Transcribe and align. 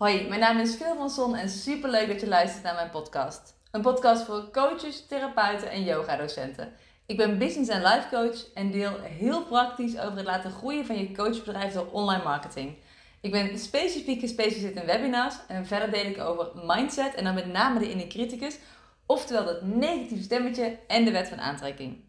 Hoi, 0.00 0.28
mijn 0.28 0.40
naam 0.40 0.58
is 0.58 0.74
Phil 0.74 0.96
van 0.96 1.10
Son 1.10 1.36
en 1.36 1.48
superleuk 1.48 2.08
dat 2.08 2.20
je 2.20 2.28
luistert 2.28 2.62
naar 2.62 2.74
mijn 2.74 2.90
podcast. 2.90 3.54
Een 3.70 3.80
podcast 3.80 4.24
voor 4.24 4.50
coaches, 4.50 5.06
therapeuten 5.06 5.70
en 5.70 5.84
yogadocenten. 5.84 6.72
Ik 7.06 7.16
ben 7.16 7.38
business 7.38 7.70
en 7.70 7.82
life 7.82 8.08
coach 8.10 8.52
en 8.54 8.70
deel 8.70 9.00
heel 9.00 9.44
praktisch 9.44 9.98
over 9.98 10.16
het 10.16 10.26
laten 10.26 10.50
groeien 10.50 10.86
van 10.86 10.98
je 10.98 11.12
coachbedrijf 11.12 11.72
door 11.72 11.86
online 11.90 12.22
marketing. 12.22 12.76
Ik 13.20 13.30
ben 13.30 13.58
specifiek 13.58 14.20
gespecialiseerd 14.20 14.76
in 14.76 14.86
webinars 14.86 15.34
en 15.48 15.66
verder 15.66 15.90
deel 15.90 16.06
ik 16.06 16.20
over 16.20 16.50
mindset 16.66 17.14
en 17.14 17.24
dan 17.24 17.34
met 17.34 17.52
name 17.52 17.78
de 17.78 17.90
inner 17.90 18.06
criticus, 18.06 18.58
oftewel 19.06 19.44
dat 19.44 19.62
negatieve 19.62 20.22
stemmetje 20.22 20.78
en 20.86 21.04
de 21.04 21.10
wet 21.10 21.28
van 21.28 21.40
aantrekking. 21.40 22.04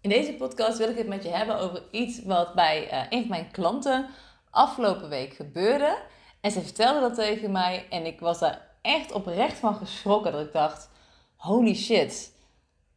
In 0.00 0.10
deze 0.10 0.32
podcast 0.32 0.78
wil 0.78 0.88
ik 0.88 0.96
het 0.96 1.08
met 1.08 1.22
je 1.22 1.30
hebben 1.30 1.58
over 1.58 1.82
iets 1.90 2.22
wat 2.22 2.54
bij 2.54 2.92
uh, 2.92 3.02
een 3.08 3.20
van 3.20 3.30
mijn 3.30 3.50
klanten 3.50 4.06
afgelopen 4.50 5.08
week 5.08 5.34
gebeurde. 5.34 5.98
En 6.40 6.50
ze 6.50 6.60
vertelde 6.60 7.00
dat 7.00 7.14
tegen 7.14 7.52
mij 7.52 7.86
en 7.90 8.06
ik 8.06 8.20
was 8.20 8.38
daar 8.38 8.60
echt 8.82 9.12
oprecht 9.12 9.58
van 9.58 9.74
geschrokken. 9.74 10.32
Dat 10.32 10.46
ik 10.46 10.52
dacht, 10.52 10.90
holy 11.36 11.74
shit, 11.74 12.32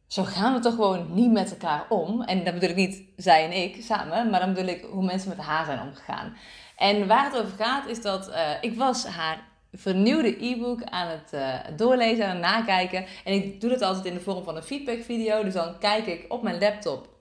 zo 0.06 0.24
gaan 0.24 0.54
we 0.54 0.60
toch 0.60 0.74
gewoon 0.74 1.14
niet 1.14 1.30
met 1.30 1.50
elkaar 1.50 1.86
om. 1.88 2.22
En 2.22 2.44
dat 2.44 2.54
bedoel 2.54 2.68
ik 2.68 2.76
niet 2.76 3.02
zij 3.16 3.44
en 3.44 3.62
ik 3.62 3.82
samen, 3.82 4.30
maar 4.30 4.40
dan 4.40 4.54
bedoel 4.54 4.68
ik 4.68 4.84
hoe 4.90 5.04
mensen 5.04 5.28
met 5.28 5.38
haar 5.38 5.64
zijn 5.64 5.80
omgegaan. 5.80 6.36
En 6.76 7.06
waar 7.06 7.24
het 7.24 7.40
over 7.40 7.56
gaat 7.56 7.88
is 7.88 8.02
dat 8.02 8.28
uh, 8.28 8.50
ik 8.60 8.76
was 8.76 9.06
haar 9.06 9.50
vernieuwde 9.72 10.44
e-book 10.44 10.82
aan 10.84 11.08
het 11.08 11.32
uh, 11.34 11.58
doorlezen, 11.76 12.28
het 12.28 12.38
nakijken. 12.38 13.06
En 13.24 13.32
ik 13.32 13.60
doe 13.60 13.70
dat 13.70 13.82
altijd 13.82 14.04
in 14.04 14.14
de 14.14 14.20
vorm 14.20 14.44
van 14.44 14.56
een 14.56 14.62
feedback 14.62 15.02
video. 15.02 15.42
Dus 15.42 15.54
dan 15.54 15.78
kijk 15.78 16.06
ik 16.06 16.24
op 16.28 16.42
mijn 16.42 16.58
laptop 16.58 17.11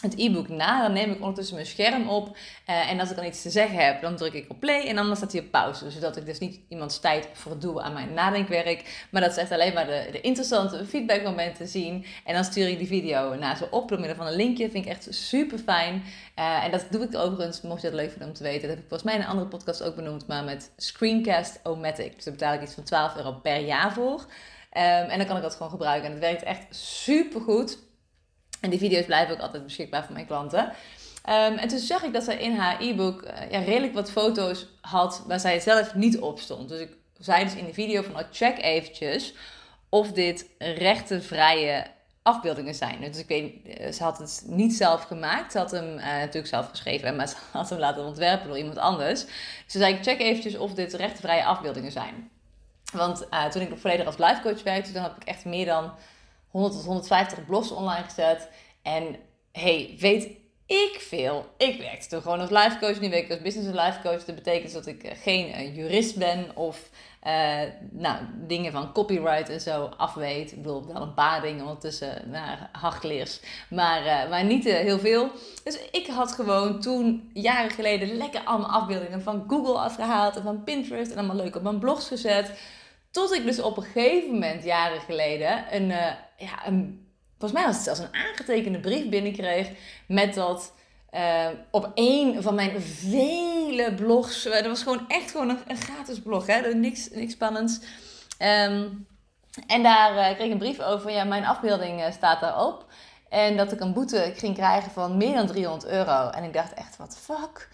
het 0.00 0.14
e-book 0.16 0.48
na. 0.48 0.82
Dan 0.82 0.92
neem 0.92 1.10
ik 1.10 1.20
ondertussen 1.20 1.54
mijn 1.54 1.66
scherm 1.66 2.08
op. 2.08 2.28
Uh, 2.28 2.90
en 2.90 3.00
als 3.00 3.10
ik 3.10 3.16
dan 3.16 3.24
iets 3.24 3.42
te 3.42 3.50
zeggen 3.50 3.84
heb, 3.84 4.00
dan 4.00 4.16
druk 4.16 4.32
ik 4.32 4.50
op 4.50 4.60
play. 4.60 4.86
En 4.86 4.96
dan 4.96 5.16
staat 5.16 5.32
hij 5.32 5.40
op 5.40 5.50
pauze. 5.50 5.90
Zodat 5.90 6.16
ik 6.16 6.26
dus 6.26 6.38
niet 6.38 6.60
iemands 6.68 7.00
tijd 7.00 7.28
verdoe 7.32 7.82
aan 7.82 7.92
mijn 7.92 8.14
nadenkwerk. 8.14 9.06
Maar 9.10 9.22
dat 9.22 9.30
is 9.30 9.36
echt 9.36 9.52
alleen 9.52 9.74
maar 9.74 9.86
de, 9.86 10.08
de 10.12 10.20
interessante 10.20 10.86
feedbackmomenten 10.86 11.68
zien. 11.68 12.04
En 12.24 12.34
dan 12.34 12.44
stuur 12.44 12.68
ik 12.68 12.78
die 12.78 12.86
video 12.86 13.34
naar 13.34 13.56
ze 13.56 13.70
op 13.70 13.88
door 13.88 13.98
middel 13.98 14.16
van 14.16 14.26
een 14.26 14.36
linkje. 14.36 14.70
Vind 14.70 14.84
ik 14.84 14.90
echt 14.90 15.06
super 15.10 15.58
fijn. 15.58 16.02
Uh, 16.38 16.64
en 16.64 16.70
dat 16.70 16.86
doe 16.90 17.02
ik 17.02 17.16
overigens, 17.16 17.60
mocht 17.60 17.82
je 17.82 17.90
dat 17.90 18.00
leuk 18.00 18.10
vinden 18.10 18.28
om 18.28 18.34
te 18.34 18.42
weten. 18.42 18.60
Dat 18.60 18.70
heb 18.70 18.78
ik 18.78 18.88
volgens 18.88 19.02
mij 19.02 19.14
in 19.14 19.20
een 19.20 19.30
andere 19.30 19.48
podcast 19.48 19.82
ook 19.82 19.96
benoemd. 19.96 20.26
Maar 20.26 20.44
met 20.44 20.70
Screencast-O-Matic. 20.76 22.14
Dus 22.14 22.24
daar 22.24 22.34
betaal 22.34 22.54
ik 22.54 22.62
iets 22.62 22.74
van 22.74 22.84
12 22.84 23.16
euro 23.16 23.32
per 23.32 23.60
jaar 23.60 23.92
voor. 23.92 24.26
Um, 24.72 24.82
en 24.82 25.18
dan 25.18 25.26
kan 25.26 25.36
ik 25.36 25.42
dat 25.42 25.54
gewoon 25.54 25.70
gebruiken. 25.70 26.06
En 26.06 26.12
het 26.12 26.20
werkt 26.20 26.42
echt 26.42 26.66
super 26.70 27.40
goed. 27.40 27.78
En 28.60 28.70
die 28.70 28.78
video's 28.78 29.04
blijven 29.04 29.34
ook 29.34 29.40
altijd 29.40 29.64
beschikbaar 29.64 30.04
voor 30.04 30.12
mijn 30.12 30.26
klanten. 30.26 30.72
Um, 31.28 31.58
en 31.58 31.68
toen 31.68 31.78
zag 31.78 32.02
ik 32.02 32.12
dat 32.12 32.24
zij 32.24 32.36
in 32.36 32.56
haar 32.56 32.80
e-book 32.80 33.22
uh, 33.22 33.50
ja, 33.50 33.58
redelijk 33.58 33.94
wat 33.94 34.10
foto's 34.10 34.66
had 34.80 35.22
waar 35.26 35.40
zij 35.40 35.60
zelf 35.60 35.94
niet 35.94 36.18
op 36.18 36.38
stond. 36.40 36.68
Dus 36.68 36.80
ik 36.80 36.92
zei 37.18 37.44
dus 37.44 37.54
in 37.54 37.64
de 37.64 37.72
video 37.72 38.02
van, 38.02 38.18
oh, 38.18 38.26
check 38.32 38.58
eventjes 38.58 39.34
of 39.88 40.12
dit 40.12 40.46
rechtenvrije 40.58 41.86
afbeeldingen 42.22 42.74
zijn. 42.74 43.00
Dus 43.00 43.18
ik 43.18 43.28
weet, 43.28 43.78
eh, 43.78 43.92
ze 43.92 44.02
had 44.02 44.18
het 44.18 44.42
niet 44.46 44.74
zelf 44.74 45.02
gemaakt. 45.02 45.52
Ze 45.52 45.58
had 45.58 45.70
hem 45.70 45.98
uh, 45.98 46.04
natuurlijk 46.04 46.46
zelf 46.46 46.68
geschreven, 46.68 47.16
maar 47.16 47.28
ze 47.32 47.36
had 47.52 47.70
hem 47.70 47.78
laten 47.78 48.04
ontwerpen 48.04 48.48
door 48.48 48.58
iemand 48.58 48.78
anders. 48.78 49.24
Dus 49.24 49.32
toen 49.66 49.80
zei 49.80 49.94
ik, 49.94 50.02
check 50.02 50.20
eventjes 50.20 50.56
of 50.56 50.74
dit 50.74 50.92
rechtenvrije 50.92 51.44
afbeeldingen 51.44 51.92
zijn. 51.92 52.30
Want 52.92 53.28
toen 53.50 53.62
ik 53.62 53.68
nog 53.68 53.80
volledig 53.80 54.06
als 54.06 54.18
life 54.18 54.40
coach 54.42 54.62
werkte, 54.62 54.92
dan 54.92 55.02
heb 55.02 55.16
ik 55.16 55.24
echt 55.24 55.44
meer 55.44 55.66
dan 55.66 55.92
100 56.50 56.74
tot 56.74 56.84
150 56.84 57.46
blogs 57.46 57.70
online 57.70 58.04
gezet. 58.04 58.48
En 58.82 59.16
hey, 59.52 59.96
weet 59.98 60.28
ik 60.68 61.00
veel. 61.00 61.46
Ik 61.56 61.80
werkte 61.80 62.08
toen 62.08 62.22
gewoon 62.22 62.40
als 62.40 62.50
life 62.50 62.76
coach. 62.80 63.00
Nu 63.00 63.10
werk 63.10 63.24
ik 63.24 63.30
als 63.30 63.40
business 63.40 63.68
en 63.68 63.84
life 63.84 64.00
coach. 64.02 64.24
Dat 64.24 64.34
betekent 64.34 64.72
dat 64.72 64.86
ik 64.86 65.02
eh, 65.02 65.16
geen 65.22 65.48
uh, 65.48 65.76
jurist 65.76 66.16
ben 66.16 66.56
of 66.56 66.90
uh, 67.26 67.60
nou, 67.90 68.16
dingen 68.46 68.72
van 68.72 68.92
copyright 68.92 69.48
en 69.48 69.60
zo 69.60 69.90
afweet. 69.96 70.52
Ik 70.52 70.62
bedoel, 70.62 70.86
wel 70.86 71.02
een 71.02 71.14
paar 71.14 71.40
dingen 71.40 71.64
ondertussen 71.64 72.30
naar 72.30 72.68
hardleers. 72.72 73.40
Maar, 73.70 74.28
maar 74.28 74.44
niet 74.44 74.64
heel 74.64 74.98
veel. 74.98 75.30
Dus 75.64 75.78
ik 75.90 76.06
had 76.06 76.32
gewoon 76.32 76.80
toen, 76.80 77.30
jaren 77.32 77.70
geleden, 77.70 78.16
lekker 78.16 78.40
allemaal 78.44 78.70
afbeeldingen 78.70 79.22
van 79.22 79.44
Google 79.48 79.78
afgehaald. 79.78 80.36
En 80.36 80.42
van 80.42 80.64
Pinterest. 80.64 81.10
En 81.10 81.18
allemaal 81.18 81.36
leuk 81.36 81.56
op 81.56 81.62
mijn 81.62 81.78
blogs 81.78 82.06
gezet. 82.06 82.52
Tot 83.18 83.34
ik 83.34 83.44
dus 83.44 83.60
op 83.60 83.76
een 83.76 83.82
gegeven 83.82 84.30
moment, 84.30 84.64
jaren 84.64 85.00
geleden, 85.00 85.74
een, 85.74 85.90
uh, 85.90 86.06
ja, 86.36 86.66
een, 86.66 87.08
volgens 87.38 87.60
mij 87.60 87.66
was 87.66 87.74
het 87.74 87.84
zelfs 87.84 88.00
een 88.00 88.14
aangetekende 88.14 88.80
brief 88.80 89.08
binnenkreeg 89.08 89.70
met 90.06 90.34
dat 90.34 90.72
uh, 91.14 91.46
op 91.70 91.90
één 91.94 92.42
van 92.42 92.54
mijn 92.54 92.80
vele 92.82 93.94
blogs, 93.94 94.42
dat 94.42 94.66
was 94.66 94.82
gewoon 94.82 95.04
echt 95.08 95.30
gewoon 95.30 95.48
een, 95.48 95.58
een 95.66 95.76
gratis 95.76 96.20
blog, 96.20 96.46
hè, 96.46 96.74
niks, 96.74 97.10
niks 97.10 97.32
spannends. 97.32 97.80
Um, 98.38 99.06
en 99.66 99.82
daar 99.82 100.34
kreeg 100.34 100.46
ik 100.46 100.52
een 100.52 100.58
brief 100.58 100.80
over, 100.80 101.10
ja, 101.10 101.24
mijn 101.24 101.46
afbeelding 101.46 102.12
staat 102.12 102.40
daarop. 102.40 102.86
En 103.28 103.56
dat 103.56 103.72
ik 103.72 103.80
een 103.80 103.92
boete 103.92 104.32
ging 104.36 104.54
krijgen 104.54 104.90
van 104.90 105.16
meer 105.16 105.34
dan 105.34 105.46
300 105.46 105.86
euro. 105.92 106.28
En 106.28 106.44
ik 106.44 106.52
dacht 106.52 106.74
echt, 106.74 106.96
the 106.96 107.16
fuck? 107.16 107.68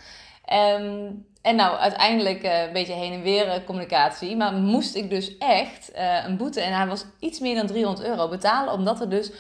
Um, 0.53 1.27
en 1.45 1.57
nou, 1.57 1.77
uiteindelijk 1.77 2.45
uh, 2.45 2.63
een 2.63 2.73
beetje 2.73 2.93
heen 2.93 3.13
en 3.13 3.23
weer 3.23 3.47
uh, 3.47 3.55
communicatie. 3.65 4.37
Maar 4.37 4.53
moest 4.53 4.95
ik 4.95 5.11
dus 5.11 5.39
echt 5.39 5.91
uh, 5.95 6.25
een 6.25 6.37
boete, 6.37 6.61
en 6.61 6.73
hij 6.73 6.87
was 6.87 7.05
iets 7.19 7.41
meer 7.41 7.55
dan 7.55 7.67
300 7.67 8.07
euro, 8.07 8.29
betalen. 8.29 8.73
Omdat 8.73 9.01
er 9.01 9.09
dus 9.09 9.31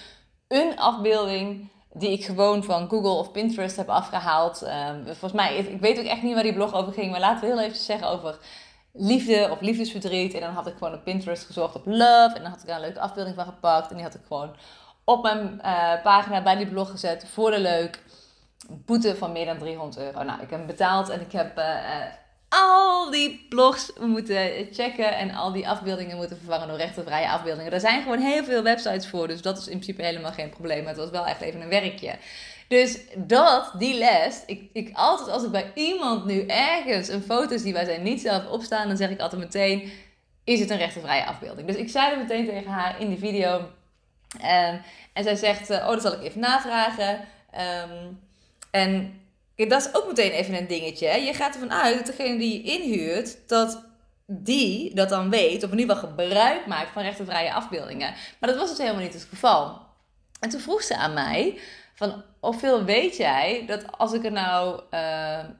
een 0.49 0.79
afbeelding 0.79 1.71
die 1.93 2.11
ik 2.11 2.25
gewoon 2.25 2.65
van 2.65 2.89
Google 2.89 3.11
of 3.11 3.31
Pinterest 3.31 3.77
heb 3.77 3.89
afgehaald. 3.89 4.63
Ehm, 4.63 5.05
volgens 5.05 5.33
mij, 5.33 5.57
ik 5.57 5.81
weet 5.81 5.99
ook 5.99 6.05
echt 6.05 6.23
niet 6.23 6.35
waar 6.35 6.43
die 6.43 6.55
blog 6.55 6.75
over 6.75 6.93
ging. 6.93 7.11
Maar 7.11 7.21
laten 7.21 7.41
we 7.41 7.55
heel 7.55 7.65
even 7.65 7.79
zeggen 7.79 8.09
over 8.09 8.39
liefde 8.93 9.49
of 9.51 9.61
liefdesverdriet. 9.61 10.35
En 10.35 10.41
dan 10.41 10.55
had 10.55 10.67
ik 10.67 10.75
gewoon 10.79 10.95
op 10.95 11.05
Pinterest 11.05 11.45
gezocht 11.45 11.75
op 11.75 11.87
love. 11.87 12.35
En 12.35 12.43
dan 12.43 12.51
had 12.51 12.61
ik 12.61 12.67
daar 12.67 12.77
een 12.77 12.83
leuke 12.83 13.01
afbeelding 13.01 13.37
van 13.37 13.45
gepakt. 13.45 13.89
En 13.89 13.95
die 13.95 14.05
had 14.05 14.15
ik 14.15 14.23
gewoon 14.27 14.57
op 15.05 15.23
mijn 15.23 15.61
pagina 16.03 16.43
bij 16.43 16.57
die 16.57 16.69
blog 16.69 16.91
gezet 16.91 17.27
voor 17.33 17.51
de 17.51 17.61
leuk 17.61 18.03
boete 18.69 19.17
van 19.17 19.33
meer 19.33 19.47
dan 19.47 19.59
300 19.59 19.99
euro. 19.99 20.23
Nou, 20.23 20.43
ik 20.43 20.51
heb 20.51 20.67
betaald 20.67 21.09
en 21.09 21.21
ik 21.21 21.33
heb 21.33 21.59
uh, 21.59 21.65
al 22.49 23.11
die 23.11 23.47
blogs 23.49 23.93
moeten 24.01 24.69
checken 24.73 25.17
en 25.17 25.31
al 25.31 25.53
die 25.53 25.69
afbeeldingen 25.69 26.17
moeten 26.17 26.37
vervangen 26.37 26.69
door 26.69 26.77
rechtenvrije 26.77 27.29
afbeeldingen. 27.29 27.73
Er 27.73 27.81
zijn 27.81 28.03
gewoon 28.03 28.19
heel 28.19 28.45
veel 28.45 28.63
websites 28.63 29.09
voor, 29.09 29.29
dus 29.29 29.43
dat 29.43 29.59
is 29.59 29.67
in 29.67 29.79
principe 29.79 30.03
helemaal 30.03 30.33
geen 30.33 30.51
probleem. 30.51 30.87
Het 30.87 30.97
was 30.97 31.11
wel 31.11 31.27
echt 31.27 31.41
even 31.41 31.61
een 31.61 31.69
werkje. 31.69 32.15
Dus 32.69 32.99
dat, 33.17 33.73
die 33.79 33.99
les, 33.99 34.43
ik, 34.47 34.71
ik 34.73 34.91
altijd 34.93 35.29
als 35.29 35.45
ik 35.45 35.51
bij 35.51 35.73
iemand 35.75 36.25
nu 36.25 36.47
ergens 36.47 37.09
een 37.09 37.23
foto 37.23 37.57
zie 37.57 37.73
waar 37.73 37.85
zij 37.85 37.99
niet 37.99 38.21
zelf 38.21 38.47
op 38.47 38.63
staan, 38.63 38.89
dan 38.89 38.97
zeg 38.97 39.11
ik 39.11 39.21
altijd 39.21 39.41
meteen, 39.41 39.93
is 40.45 40.61
het 40.61 40.71
een 40.71 40.77
rechtenvrije 40.77 41.25
afbeelding? 41.25 41.67
Dus 41.67 41.77
ik 41.77 41.89
zei 41.89 42.13
er 42.13 42.19
meteen 42.19 42.47
tegen 42.47 42.71
haar 42.71 43.01
in 43.01 43.09
die 43.09 43.19
video. 43.19 43.55
Um, 44.35 44.81
en 45.13 45.23
zij 45.23 45.37
zegt, 45.37 45.71
oh, 45.71 45.89
dat 45.89 46.03
zal 46.03 46.13
ik 46.13 46.23
even 46.23 46.41
navragen. 46.41 47.21
Um, 47.91 48.21
en 48.75 49.21
dat 49.57 49.81
is 49.81 49.95
ook 49.95 50.07
meteen 50.07 50.31
even 50.31 50.55
een 50.55 50.67
dingetje. 50.67 51.07
Hè? 51.07 51.17
Je 51.17 51.35
gaat 51.35 51.55
ervan 51.55 51.73
uit 51.73 51.97
dat 51.97 52.07
degene 52.07 52.39
die 52.39 52.53
je 52.53 52.73
inhuurt, 52.73 53.49
dat 53.49 53.85
die 54.27 54.95
dat 54.95 55.09
dan 55.09 55.31
weet, 55.31 55.65
of 55.65 55.71
in 55.71 55.79
ieder 55.79 55.97
geval 55.97 56.11
gebruik 56.11 56.67
maakt 56.67 56.91
van 56.91 57.03
rechtenvrije 57.03 57.53
afbeeldingen. 57.53 58.15
Maar 58.39 58.51
dat 58.51 58.59
was 58.59 58.69
dus 58.69 58.79
helemaal 58.79 59.03
niet 59.03 59.13
het 59.13 59.27
geval. 59.29 59.81
En 60.41 60.49
toen 60.49 60.61
vroeg 60.61 60.83
ze 60.83 60.97
aan 60.97 61.13
mij, 61.13 61.59
van 61.95 62.23
hoeveel 62.41 62.85
weet 62.85 63.17
jij 63.17 63.65
dat 63.67 63.99
als 63.99 64.13
ik 64.13 64.25
er 64.25 64.33
nou 64.33 64.81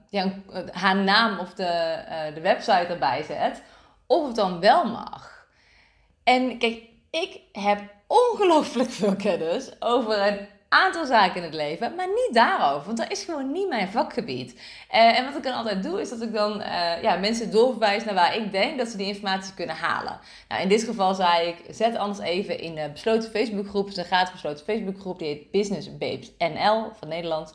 ja, 0.09 0.33
haar 0.71 0.97
naam 0.97 1.39
of 1.39 1.55
de, 1.55 2.05
uh, 2.09 2.35
de 2.35 2.41
website 2.41 2.87
erbij 2.87 3.23
zet, 3.23 3.63
of 4.07 4.27
het 4.27 4.37
dan 4.37 4.61
wel 4.61 4.85
mag? 4.85 5.47
En 6.25 6.59
kijk, 6.59 6.83
ik 7.11 7.41
heb 7.53 7.81
ongelooflijk 8.07 8.91
veel 8.91 9.17
kennis 9.17 9.71
over 9.79 10.27
een 10.27 10.49
aantal 10.75 11.05
zaken 11.05 11.37
in 11.37 11.43
het 11.43 11.55
leven, 11.55 11.95
maar 11.95 12.07
niet 12.07 12.31
daarover, 12.33 12.87
want 12.87 12.99
dat 12.99 13.11
is 13.11 13.25
gewoon 13.25 13.53
niet 13.53 13.69
mijn 13.69 13.89
vakgebied. 13.89 14.53
Uh, 14.55 15.19
en 15.19 15.25
wat 15.25 15.37
ik 15.37 15.43
dan 15.43 15.55
altijd 15.55 15.83
doe, 15.83 16.01
is 16.01 16.09
dat 16.09 16.23
ik 16.23 16.33
dan 16.33 16.61
uh, 16.61 17.03
ja, 17.03 17.17
mensen 17.17 17.51
doorverwijs 17.51 18.05
naar 18.05 18.15
waar 18.15 18.37
ik 18.37 18.53
denk 18.53 18.79
dat 18.79 18.89
ze 18.89 18.97
die 18.97 19.07
informatie 19.07 19.55
kunnen 19.55 19.77
halen. 19.77 20.19
Nou, 20.49 20.63
in 20.63 20.69
dit 20.69 20.83
geval 20.83 21.15
zei 21.15 21.49
ik, 21.49 21.75
zet 21.75 21.97
anders 21.97 22.19
even 22.19 22.61
in 22.61 22.75
de 22.75 22.91
besloten 22.93 23.31
Facebookgroep, 23.31 23.87
dus 23.87 23.97
een 23.97 24.05
gratis 24.05 24.33
besloten 24.33 24.65
Facebookgroep, 24.65 25.19
die 25.19 25.29
heet 25.29 25.51
Business 25.51 25.99
Babes 25.99 26.31
NL 26.39 26.91
van 26.99 27.09
Nederland. 27.09 27.55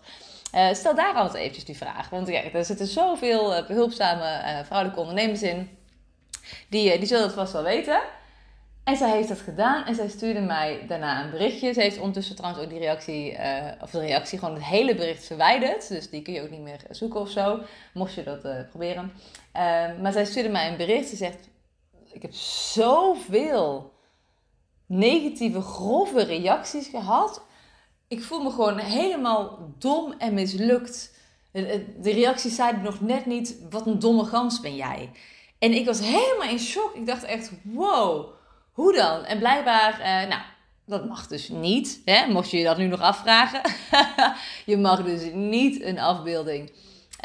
Uh, 0.56 0.74
stel 0.74 0.96
daar 0.96 1.14
altijd 1.14 1.38
eventjes 1.42 1.66
die 1.66 1.78
vraag, 1.78 2.10
want 2.10 2.28
ja, 2.28 2.42
er 2.54 2.66
zitten 2.66 2.88
zoveel 2.88 3.66
behulpzame 3.68 4.62
vrouwelijke 4.66 5.02
ondernemers 5.02 5.42
in, 5.42 5.78
die, 6.70 6.98
die 6.98 7.08
zullen 7.08 7.24
het 7.24 7.34
vast 7.34 7.54
wel 7.54 7.64
weten. 7.64 8.02
En 8.90 8.98
zij 8.98 9.12
heeft 9.12 9.28
dat 9.28 9.40
gedaan 9.40 9.86
en 9.86 9.96
zij 9.96 10.10
stuurde 10.10 10.40
mij 10.40 10.86
daarna 10.88 11.24
een 11.24 11.32
berichtje. 11.32 11.74
Ze 11.74 11.82
heeft 11.82 11.98
ondertussen 11.98 12.36
trouwens 12.36 12.64
ook 12.64 12.70
die 12.70 12.80
reactie, 12.80 13.32
uh, 13.32 13.72
of 13.82 13.92
de 13.92 14.00
reactie, 14.00 14.40
gewoon 14.40 14.54
het 14.54 14.64
hele 14.64 14.96
bericht 14.96 15.26
verwijderd. 15.26 15.88
Dus 15.88 16.10
die 16.10 16.22
kun 16.22 16.34
je 16.34 16.42
ook 16.42 16.50
niet 16.50 16.62
meer 16.62 16.80
zoeken 16.90 17.20
of 17.20 17.30
zo, 17.30 17.60
mocht 17.94 18.14
je 18.14 18.24
dat 18.24 18.46
uh, 18.46 18.52
proberen. 18.70 19.12
Uh, 19.56 20.02
maar 20.02 20.12
zij 20.12 20.26
stuurde 20.26 20.50
mij 20.50 20.70
een 20.70 20.78
bericht. 20.78 21.10
Ze 21.10 21.16
zegt, 21.16 21.50
ik 22.12 22.22
heb 22.22 22.34
zoveel 22.34 23.94
negatieve, 24.86 25.62
grove 25.62 26.24
reacties 26.24 26.88
gehad. 26.88 27.42
Ik 28.08 28.24
voel 28.24 28.44
me 28.44 28.50
gewoon 28.50 28.78
helemaal 28.78 29.74
dom 29.78 30.14
en 30.18 30.34
mislukt. 30.34 31.18
De 31.52 32.12
reacties 32.12 32.56
zeiden 32.56 32.82
nog 32.82 33.02
net 33.02 33.26
niet, 33.26 33.56
wat 33.70 33.88
een 33.88 34.00
domme 34.00 34.24
gans 34.24 34.60
ben 34.60 34.76
jij. 34.76 35.10
En 35.60 35.72
ik 35.72 35.86
was 35.86 36.00
helemaal 36.00 36.50
in 36.50 36.60
shock. 36.60 36.96
Ik 36.96 37.06
dacht 37.06 37.24
echt, 37.24 37.52
wow, 37.64 38.38
hoe 38.80 38.94
dan? 38.94 39.26
En 39.26 39.40
blijkbaar, 39.40 40.00
uh, 40.00 40.30
nou, 40.30 40.42
dat 40.86 41.06
mag 41.08 41.28
dus 41.28 41.50
niet. 41.50 42.02
Hè? 42.06 42.28
Mocht 42.28 42.52
je 42.52 42.58
je 42.58 42.64
dat 42.64 42.78
nu 42.78 42.88
nog 42.88 43.02
afvragen. 43.02 43.62
je 44.72 44.78
mag 44.78 45.04
dus 45.04 45.22
niet 45.34 45.84
een 45.84 46.00
afbeelding 46.00 46.72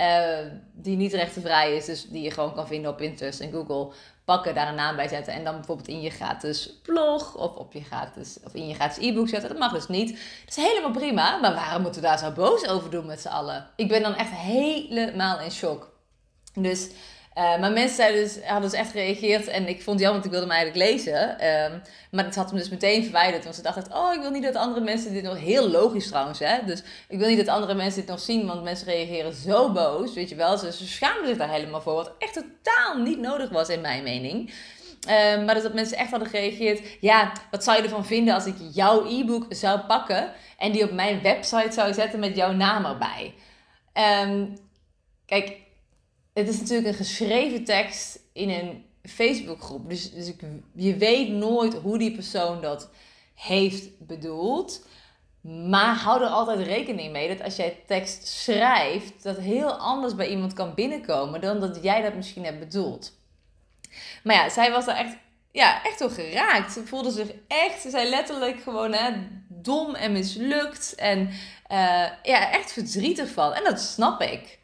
uh, 0.01 0.39
die 0.73 0.97
niet 0.97 1.12
rechtenvrij 1.12 1.77
is. 1.77 1.85
Dus 1.85 2.09
die 2.09 2.23
je 2.23 2.31
gewoon 2.31 2.55
kan 2.55 2.67
vinden 2.67 2.91
op 2.91 2.97
Pinterest 2.97 3.41
en 3.41 3.53
Google. 3.53 3.93
Pakken, 4.25 4.55
daar 4.55 4.69
een 4.69 4.75
naam 4.75 4.97
bij 4.97 5.09
zetten. 5.09 5.33
En 5.33 5.45
dan 5.45 5.55
bijvoorbeeld 5.55 5.89
in 5.89 6.01
je 6.01 6.11
gratis 6.11 6.81
blog 6.83 7.37
of, 7.37 7.55
op 7.55 7.73
je 7.73 7.85
gratis, 7.85 8.39
of 8.45 8.55
in 8.55 8.69
je 8.69 8.75
gratis 8.75 9.05
e-book 9.05 9.29
zetten. 9.29 9.49
Dat 9.49 9.59
mag 9.59 9.73
dus 9.73 9.89
niet. 9.89 10.09
Dat 10.45 10.56
is 10.56 10.65
helemaal 10.65 10.91
prima. 10.91 11.39
Maar 11.41 11.55
waarom 11.55 11.83
moeten 11.83 12.01
we 12.01 12.06
daar 12.06 12.19
zo 12.19 12.31
boos 12.31 12.69
over 12.69 12.91
doen 12.91 13.06
met 13.06 13.21
z'n 13.21 13.29
allen? 13.29 13.71
Ik 13.77 13.89
ben 13.89 14.03
dan 14.03 14.15
echt 14.15 14.33
helemaal 14.33 15.41
in 15.41 15.51
shock. 15.51 15.93
Dus 16.55 16.91
uh, 17.39 17.59
maar 17.59 17.73
mensen 17.73 17.97
zeiden 17.97 18.23
dus, 18.23 18.39
hadden 18.45 18.71
dus 18.71 18.79
echt 18.79 18.91
gereageerd 18.91 19.49
en 19.49 19.69
ik 19.69 19.83
vond 19.83 20.01
het 20.01 20.09
jammer, 20.09 20.13
want 20.13 20.25
ik 20.25 20.31
wilde 20.31 20.47
hem 20.47 20.57
eigenlijk 20.57 20.91
lezen. 20.91 21.31
Um, 21.31 21.83
maar 22.11 22.25
het 22.25 22.35
had 22.35 22.51
hem 22.51 22.59
dus 22.59 22.69
meteen 22.69 23.03
verwijderd, 23.03 23.45
want 23.45 23.57
ze 23.57 23.63
dachten, 23.63 23.97
oh, 23.97 24.15
ik 24.15 24.21
wil 24.21 24.31
niet 24.31 24.43
dat 24.43 24.57
andere 24.57 24.81
mensen 24.81 25.13
dit 25.13 25.23
nog... 25.23 25.39
Heel 25.39 25.71
logisch 25.71 26.09
trouwens, 26.09 26.39
hè. 26.39 26.59
Dus 26.67 26.83
ik 27.09 27.19
wil 27.19 27.29
niet 27.29 27.39
dat 27.39 27.49
andere 27.49 27.75
mensen 27.75 28.01
dit 28.01 28.11
nog 28.11 28.21
zien, 28.21 28.47
want 28.47 28.63
mensen 28.63 28.87
reageren 28.87 29.33
zo 29.33 29.73
boos, 29.73 30.15
weet 30.15 30.29
je 30.29 30.35
wel. 30.35 30.59
Ze, 30.59 30.73
ze 30.73 30.87
schaamden 30.87 31.27
zich 31.27 31.37
daar 31.37 31.51
helemaal 31.51 31.81
voor, 31.81 31.95
wat 31.95 32.13
echt 32.19 32.33
totaal 32.33 33.03
niet 33.03 33.21
nodig 33.21 33.51
was 33.51 33.69
in 33.69 33.81
mijn 33.81 34.03
mening. 34.03 34.53
Um, 35.09 35.45
maar 35.45 35.55
dus 35.55 35.63
dat 35.63 35.75
mensen 35.75 35.99
echt 35.99 36.11
hadden 36.11 36.29
gereageerd. 36.29 36.81
Ja, 37.01 37.33
wat 37.51 37.65
zou 37.65 37.77
je 37.77 37.83
ervan 37.83 38.07
vinden 38.07 38.35
als 38.35 38.47
ik 38.47 38.55
jouw 38.73 39.07
e-book 39.07 39.47
zou 39.49 39.81
pakken 39.81 40.33
en 40.59 40.73
die 40.73 40.85
op 40.85 40.93
mijn 40.93 41.23
website 41.23 41.73
zou 41.73 41.93
zetten 41.93 42.21
met 42.21 42.37
jouw 42.37 42.53
naam 42.53 42.85
erbij? 42.85 43.35
Um, 44.25 44.59
kijk, 45.27 45.57
het 46.35 46.49
is 46.49 46.61
natuurlijk 46.61 46.89
een 46.89 46.95
geschreven 46.95 47.65
tekst 47.65 48.19
in 48.33 48.51
een 48.51 48.85
Facebookgroep. 49.03 49.89
Dus, 49.89 50.13
dus 50.13 50.29
ik, 50.29 50.41
je 50.75 50.97
weet 50.97 51.29
nooit 51.29 51.75
hoe 51.75 51.99
die 51.99 52.13
persoon 52.13 52.61
dat 52.61 52.91
heeft 53.35 54.07
bedoeld. 54.07 54.87
Maar 55.69 55.97
hou 55.97 56.23
er 56.23 56.29
altijd 56.29 56.67
rekening 56.67 57.13
mee 57.13 57.29
dat 57.29 57.43
als 57.43 57.57
jij 57.57 57.83
tekst 57.87 58.27
schrijft, 58.27 59.23
dat 59.23 59.39
heel 59.39 59.73
anders 59.73 60.15
bij 60.15 60.29
iemand 60.29 60.53
kan 60.53 60.75
binnenkomen 60.75 61.41
dan 61.41 61.61
dat 61.61 61.79
jij 61.83 62.03
dat 62.03 62.15
misschien 62.15 62.45
hebt 62.45 62.59
bedoeld. 62.59 63.13
Maar 64.23 64.35
ja, 64.35 64.49
zij 64.49 64.71
was 64.71 64.85
daar 64.85 64.97
echt, 64.97 65.17
ja, 65.53 65.85
echt 65.85 65.99
door 65.99 66.11
geraakt. 66.11 66.73
Ze 66.73 66.87
voelde 66.87 67.11
zich 67.11 67.29
echt, 67.49 67.81
ze 67.81 67.91
zei 67.91 68.09
letterlijk 68.09 68.63
gewoon 68.63 68.93
hè, 68.93 69.11
dom 69.49 69.95
en 69.95 70.13
mislukt. 70.13 70.95
En 70.95 71.21
uh, 71.71 72.07
ja, 72.23 72.51
echt 72.53 72.73
verdrietig 72.73 73.31
van. 73.31 73.53
En 73.53 73.65
dat 73.65 73.81
snap 73.81 74.21
ik. 74.21 74.59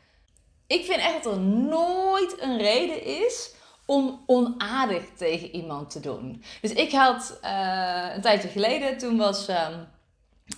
Ik 0.71 0.85
vind 0.85 0.99
echt 0.99 1.23
dat 1.23 1.33
er 1.33 1.41
nooit 1.41 2.37
een 2.41 2.59
reden 2.59 3.05
is 3.05 3.51
om 3.87 4.23
onaardig 4.27 5.03
tegen 5.17 5.55
iemand 5.55 5.91
te 5.91 6.01
doen. 6.01 6.43
Dus 6.61 6.73
ik 6.73 6.93
had 6.93 7.39
uh, 7.45 8.07
een 8.15 8.21
tijdje 8.21 8.49
geleden, 8.49 8.99
toen 8.99 9.17
was. 9.17 9.49
Uh, 9.49 9.69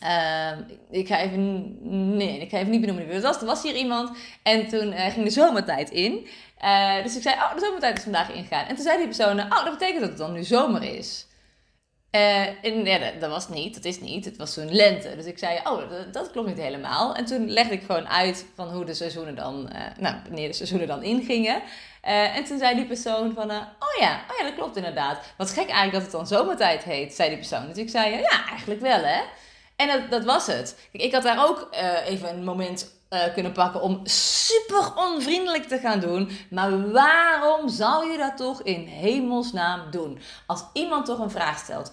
uh, 0.02 0.58
ik 0.90 1.06
ga 1.06 1.18
even. 1.18 1.76
Nee, 2.16 2.38
ik 2.40 2.50
ga 2.50 2.58
even 2.58 2.70
niet 2.70 2.80
benoemen 2.80 3.04
wie 3.06 3.14
het 3.14 3.24
was. 3.24 3.40
Er 3.40 3.46
was 3.46 3.62
hier 3.62 3.74
iemand 3.74 4.18
en 4.42 4.68
toen 4.68 4.92
uh, 4.92 5.06
ging 5.06 5.24
de 5.24 5.30
zomertijd 5.30 5.90
in. 5.90 6.26
Uh, 6.64 7.02
dus 7.02 7.16
ik 7.16 7.22
zei: 7.22 7.34
Oh, 7.34 7.54
de 7.54 7.60
zomertijd 7.60 7.96
is 7.96 8.02
vandaag 8.02 8.32
ingegaan. 8.32 8.66
En 8.66 8.74
toen 8.74 8.84
zei 8.84 8.96
die 8.96 9.06
persoon: 9.06 9.40
Oh, 9.40 9.64
dat 9.64 9.78
betekent 9.78 10.00
dat 10.00 10.08
het 10.08 10.18
dan 10.18 10.32
nu 10.32 10.42
zomer 10.42 10.82
is. 10.82 11.26
Uh, 12.16 12.64
en 12.64 12.84
ja, 12.84 13.10
dat, 13.20 13.30
was 13.30 13.48
niet, 13.48 13.74
dat 13.74 13.84
is 13.84 14.00
niet. 14.00 14.24
Het 14.24 14.36
was 14.36 14.54
toen 14.54 14.74
lente. 14.74 15.16
Dus 15.16 15.24
ik 15.24 15.38
zei, 15.38 15.60
oh, 15.64 15.82
dat, 16.12 16.30
klopt 16.30 16.48
niet 16.48 16.58
helemaal. 16.58 17.14
En 17.14 17.24
toen 17.24 17.50
legde 17.50 17.74
ik 17.74 17.82
gewoon 17.82 18.08
uit 18.08 18.46
van 18.54 18.68
hoe 18.68 18.84
de 18.84 18.94
seizoenen 18.94 19.34
dan, 19.34 19.70
uh, 19.72 19.80
nou, 19.98 20.16
wanneer 20.24 20.48
de 20.48 20.54
seizoenen 20.54 20.86
dan 20.86 21.02
ingingen. 21.02 21.62
Uh, 22.04 22.36
en 22.36 22.44
toen 22.44 22.58
zei 22.58 22.74
die 22.74 22.86
persoon 22.86 23.34
van, 23.34 23.50
oh 23.50 23.98
ja, 23.98 24.24
oh 24.30 24.36
ja, 24.38 24.44
dat 24.44 24.54
klopt 24.54 24.76
inderdaad. 24.76 25.24
Wat 25.36 25.50
gek 25.50 25.68
eigenlijk 25.68 25.92
dat 25.92 26.02
het 26.02 26.10
dan 26.10 26.26
zomertijd 26.26 26.82
heet, 26.82 27.14
zei 27.14 27.28
die 27.28 27.38
persoon. 27.38 27.68
Dus 27.68 27.76
ik 27.76 27.90
zei, 27.90 28.10
ja, 28.10 28.48
eigenlijk 28.48 28.80
wel 28.80 29.02
hè. 29.02 29.20
En 29.76 29.86
dat, 29.86 30.10
dat 30.10 30.24
was 30.24 30.46
het. 30.46 30.78
Ik 30.90 31.12
had 31.12 31.22
daar 31.22 31.48
ook 31.48 31.68
even 32.06 32.28
een 32.28 32.44
moment 32.44 33.01
kunnen 33.34 33.52
pakken 33.52 33.80
om 33.80 34.00
super 34.04 34.92
onvriendelijk 34.96 35.68
te 35.68 35.78
gaan 35.78 36.00
doen. 36.00 36.30
Maar 36.50 36.92
waarom 36.92 37.68
zou 37.68 38.10
je 38.10 38.18
dat 38.18 38.36
toch 38.36 38.62
in 38.62 38.86
hemelsnaam 38.86 39.90
doen? 39.90 40.18
Als 40.46 40.64
iemand 40.72 41.06
toch 41.06 41.18
een 41.18 41.30
vraag 41.30 41.58
stelt, 41.58 41.92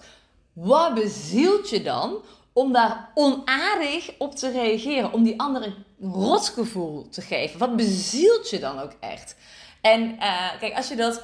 wat 0.52 0.94
bezielt 0.94 1.70
je 1.70 1.82
dan 1.82 2.16
om 2.52 2.72
daar 2.72 3.10
onaardig 3.14 4.10
op 4.18 4.34
te 4.34 4.50
reageren? 4.50 5.12
Om 5.12 5.22
die 5.22 5.40
andere 5.40 5.74
een 6.00 6.12
rotsgevoel 6.12 7.08
te 7.08 7.20
geven? 7.20 7.58
Wat 7.58 7.76
bezielt 7.76 8.50
je 8.50 8.58
dan 8.58 8.80
ook 8.80 8.92
echt? 9.00 9.36
En 9.80 10.02
uh, 10.02 10.50
kijk, 10.60 10.76
als 10.76 10.88
je 10.88 10.96
dat 10.96 11.22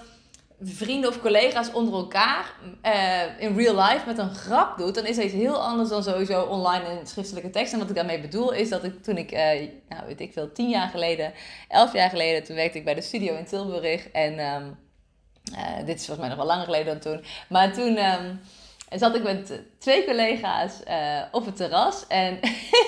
vrienden 0.60 1.10
of 1.10 1.20
collega's 1.20 1.72
onder 1.72 1.94
elkaar 1.94 2.54
uh, 2.82 3.42
in 3.42 3.56
real 3.56 3.74
life 3.74 4.06
met 4.06 4.18
een 4.18 4.34
grap 4.34 4.78
doet, 4.78 4.94
dan 4.94 5.06
is 5.06 5.16
dat 5.16 5.24
iets 5.24 5.34
heel 5.34 5.62
anders 5.62 5.88
dan 5.88 6.02
sowieso 6.02 6.42
online 6.42 6.90
in 6.90 7.06
schriftelijke 7.06 7.50
tekst. 7.50 7.72
En 7.72 7.78
wat 7.78 7.88
ik 7.88 7.94
daarmee 7.94 8.20
bedoel 8.20 8.52
is 8.52 8.68
dat 8.68 8.84
ik 8.84 9.02
toen 9.02 9.16
ik, 9.16 9.32
uh, 9.32 9.38
nou 9.88 10.06
weet 10.06 10.20
ik 10.20 10.32
veel, 10.32 10.52
tien 10.52 10.68
jaar 10.68 10.88
geleden, 10.88 11.32
elf 11.68 11.92
jaar 11.92 12.10
geleden, 12.10 12.44
toen 12.44 12.56
werkte 12.56 12.78
ik 12.78 12.84
bij 12.84 12.94
de 12.94 13.00
studio 13.00 13.36
in 13.36 13.44
Tilburg. 13.44 14.08
En 14.10 14.38
um, 14.38 14.76
uh, 15.52 15.86
dit 15.86 15.98
is 15.98 16.06
volgens 16.06 16.18
mij 16.18 16.28
nog 16.28 16.36
wel 16.36 16.46
langer 16.46 16.64
geleden 16.64 17.00
dan 17.00 17.12
toen. 17.12 17.24
Maar 17.48 17.72
toen 17.72 17.98
um, 17.98 18.40
zat 18.90 19.14
ik 19.14 19.22
met 19.22 19.62
twee 19.78 20.04
collega's 20.04 20.80
op 21.30 21.44
het 21.44 21.56
terras. 21.56 22.06
En 22.06 22.38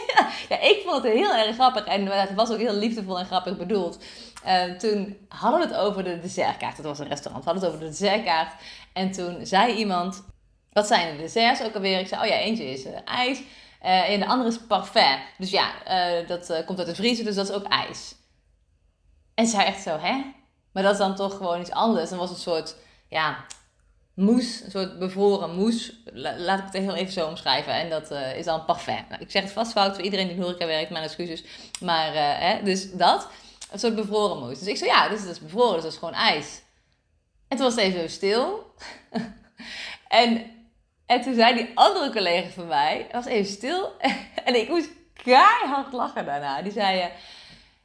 ja, 0.48 0.60
ik 0.60 0.82
vond 0.84 1.02
het 1.02 1.12
heel 1.12 1.34
erg 1.34 1.54
grappig. 1.54 1.84
En 1.84 2.06
het 2.06 2.34
was 2.34 2.50
ook 2.50 2.58
heel 2.58 2.74
liefdevol 2.74 3.18
en 3.18 3.26
grappig 3.26 3.56
bedoeld. 3.56 3.98
Uh, 4.46 4.62
toen 4.62 5.16
hadden 5.28 5.60
we 5.60 5.66
het 5.66 5.76
over 5.76 6.04
de 6.04 6.20
dessertkaart. 6.20 6.76
Het 6.76 6.86
was 6.86 6.98
een 6.98 7.08
restaurant. 7.08 7.44
We 7.44 7.50
hadden 7.50 7.68
het 7.68 7.74
over 7.74 7.86
de 7.86 7.98
dessertkaart. 7.98 8.52
En 8.92 9.10
toen 9.12 9.46
zei 9.46 9.74
iemand: 9.74 10.24
Wat 10.72 10.86
zijn 10.86 11.16
de 11.16 11.22
desserts 11.22 11.62
ook 11.62 11.74
alweer? 11.74 11.98
Ik 11.98 12.08
zei: 12.08 12.22
Oh 12.22 12.28
ja, 12.28 12.34
eentje 12.34 12.70
is 12.70 12.86
uh, 12.86 12.92
ijs. 13.04 13.38
Uh, 13.84 14.10
en 14.10 14.20
de 14.20 14.26
andere 14.26 14.48
is 14.48 14.58
parfait. 14.58 15.20
Dus 15.38 15.50
ja, 15.50 15.72
dat 16.26 16.64
komt 16.66 16.78
uit 16.78 16.88
de 16.88 16.94
vriezer, 16.94 17.24
dus 17.24 17.34
dat 17.34 17.48
is 17.48 17.54
ook 17.54 17.64
ijs. 17.64 18.14
En 19.34 19.46
zij 19.46 19.64
echt 19.64 19.82
zo: 19.82 19.98
Hè? 19.98 20.24
Maar 20.72 20.82
dat 20.82 20.92
is 20.92 20.98
dan 20.98 21.14
toch 21.14 21.36
gewoon 21.36 21.60
iets 21.60 21.70
anders. 21.70 22.10
Dan 22.10 22.18
was 22.18 22.30
een 22.30 22.36
soort, 22.36 22.76
ja, 23.08 23.44
moes, 24.14 24.60
een 24.64 24.70
soort 24.70 24.98
bevroren 24.98 25.54
moes. 25.54 25.92
Laat 26.18 26.58
ik 26.58 26.64
het 26.64 26.72
heel 26.72 26.94
even 26.94 27.12
zo 27.12 27.26
omschrijven. 27.26 27.72
En 27.72 27.90
dat 27.90 28.10
is 28.10 28.44
dan 28.44 28.64
parfait. 28.64 29.08
Nou, 29.08 29.22
ik 29.22 29.30
zeg 29.30 29.42
het 29.42 29.52
vast 29.52 29.72
fout 29.72 29.94
voor 29.94 30.04
iedereen 30.04 30.26
die 30.26 30.36
in 30.36 30.42
horeca 30.42 30.66
werkt, 30.66 30.90
mijn 30.90 31.04
excuses. 31.04 31.44
Maar, 31.80 32.10
hè, 32.40 32.62
dus 32.62 32.92
dat. 32.92 33.28
Een 33.70 33.78
soort 33.78 33.94
bevroren 33.94 34.38
moes. 34.38 34.58
Dus 34.58 34.68
ik 34.68 34.76
zei, 34.76 34.90
ja, 34.90 35.08
dus 35.08 35.20
dat 35.20 35.30
is 35.30 35.40
bevroren, 35.40 35.74
dus 35.74 35.82
dat 35.82 35.92
is 35.92 35.98
gewoon 35.98 36.14
ijs. 36.14 36.62
En 37.48 37.56
toen 37.56 37.66
was 37.66 37.74
het 37.74 37.84
even 37.84 38.00
zo 38.00 38.06
stil. 38.06 38.74
en, 40.08 40.50
en 41.06 41.22
toen 41.22 41.34
zei 41.34 41.54
die 41.54 41.70
andere 41.74 42.12
collega 42.12 42.48
van 42.48 42.66
mij, 42.66 43.06
was 43.12 43.26
even 43.26 43.52
stil. 43.52 43.92
en 44.44 44.54
ik 44.54 44.68
moest 44.68 44.88
keihard 45.12 45.92
lachen 45.92 46.24
daarna. 46.24 46.62
Die 46.62 46.72
zei, 46.72 47.10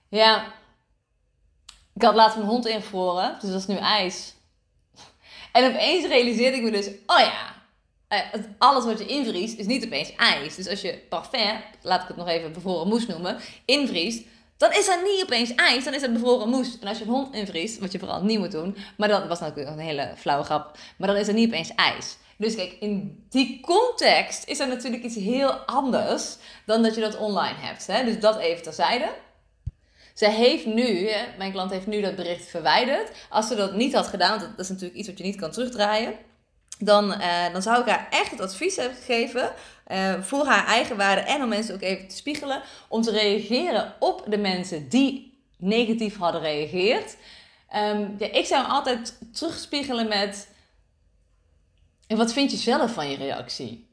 ja, 0.09 0.45
ik 1.93 2.01
had 2.01 2.15
laatst 2.15 2.37
mijn 2.37 2.49
hond 2.49 2.65
ingevroren, 2.65 3.37
dus 3.39 3.49
dat 3.49 3.59
is 3.59 3.67
nu 3.67 3.75
ijs. 3.75 4.33
En 5.51 5.73
opeens 5.73 6.07
realiseerde 6.07 6.57
ik 6.57 6.63
me 6.63 6.71
dus, 6.71 6.87
oh 6.87 7.19
ja, 7.19 7.25
eh, 7.25 7.51
alles 8.57 8.85
wat 8.85 8.99
je 8.99 9.05
invriest 9.05 9.57
is 9.57 9.65
niet 9.65 9.85
opeens 9.85 10.15
ijs. 10.15 10.55
Dus 10.55 10.67
als 10.69 10.81
je 10.81 11.01
parfum, 11.09 11.61
laat 11.81 12.01
ik 12.01 12.07
het 12.07 12.17
nog 12.17 12.27
even 12.27 12.53
bevroren 12.53 12.87
moes 12.87 13.07
noemen, 13.07 13.37
invriest, 13.65 14.23
dan 14.57 14.71
is 14.71 14.87
er 14.87 15.03
niet 15.03 15.23
opeens 15.23 15.55
ijs, 15.55 15.83
dan 15.83 15.93
is 15.93 16.01
het 16.01 16.13
bevroren 16.13 16.49
moes. 16.49 16.79
En 16.79 16.87
als 16.87 16.97
je 16.97 17.03
een 17.03 17.09
hond 17.09 17.35
invriest, 17.35 17.79
wat 17.79 17.91
je 17.91 17.99
vooral 17.99 18.23
niet 18.23 18.39
moet 18.39 18.51
doen, 18.51 18.77
maar 18.97 19.07
dat 19.07 19.27
was 19.27 19.39
natuurlijk 19.39 19.69
een 19.69 19.83
hele 19.83 20.13
flauwe 20.17 20.43
grap, 20.43 20.77
maar 20.97 21.07
dan 21.07 21.17
is 21.17 21.27
er 21.27 21.33
niet 21.33 21.47
opeens 21.47 21.75
ijs. 21.75 22.17
Dus 22.37 22.55
kijk, 22.55 22.77
in 22.79 23.25
die 23.29 23.59
context 23.61 24.47
is 24.47 24.59
er 24.59 24.67
natuurlijk 24.67 25.03
iets 25.03 25.15
heel 25.15 25.51
anders 25.51 26.35
dan 26.65 26.83
dat 26.83 26.95
je 26.95 27.01
dat 27.01 27.17
online 27.17 27.57
hebt. 27.57 27.87
Hè? 27.87 28.03
Dus 28.03 28.19
dat 28.19 28.37
even 28.37 28.63
terzijde. 28.63 29.09
Ze 30.13 30.29
heeft 30.29 30.65
nu, 30.65 31.09
mijn 31.37 31.51
klant 31.51 31.71
heeft 31.71 31.87
nu 31.87 32.01
dat 32.01 32.15
bericht 32.15 32.45
verwijderd. 32.45 33.11
Als 33.29 33.47
ze 33.47 33.55
dat 33.55 33.75
niet 33.75 33.93
had 33.93 34.07
gedaan, 34.07 34.39
dat 34.39 34.49
is 34.57 34.69
natuurlijk 34.69 34.99
iets 34.99 35.07
wat 35.07 35.17
je 35.17 35.23
niet 35.23 35.35
kan 35.35 35.51
terugdraaien 35.51 36.13
dan, 36.79 37.11
uh, 37.11 37.51
dan 37.51 37.61
zou 37.61 37.81
ik 37.81 37.87
haar 37.87 38.07
echt 38.09 38.31
het 38.31 38.41
advies 38.41 38.75
hebben 38.75 38.97
gegeven 38.97 39.53
uh, 39.87 40.21
voor 40.21 40.45
haar 40.45 40.65
eigen 40.65 40.97
waarde 40.97 41.21
en 41.21 41.41
om 41.41 41.49
mensen 41.49 41.75
ook 41.75 41.81
even 41.81 42.07
te 42.07 42.15
spiegelen, 42.15 42.61
om 42.87 43.01
te 43.01 43.11
reageren 43.11 43.93
op 43.99 44.23
de 44.27 44.37
mensen 44.37 44.89
die 44.89 45.37
negatief 45.57 46.17
hadden 46.17 46.41
gereageerd. 46.41 47.17
Um, 47.75 48.15
ja, 48.17 48.31
ik 48.31 48.45
zou 48.45 48.61
hem 48.61 48.71
altijd 48.71 49.17
terugspiegelen 49.33 50.07
met: 50.07 50.49
en 52.07 52.17
wat 52.17 52.33
vind 52.33 52.51
je 52.51 52.57
zelf 52.57 52.93
van 52.93 53.09
je 53.09 53.17
reactie? 53.17 53.87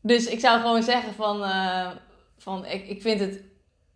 Dus 0.00 0.26
ik 0.26 0.40
zou 0.40 0.60
gewoon 0.60 0.82
zeggen 0.82 1.14
van, 1.14 1.42
uh, 1.42 1.90
van 2.38 2.66
ik, 2.66 2.88
ik 2.88 3.02
vind 3.02 3.20
het 3.20 3.40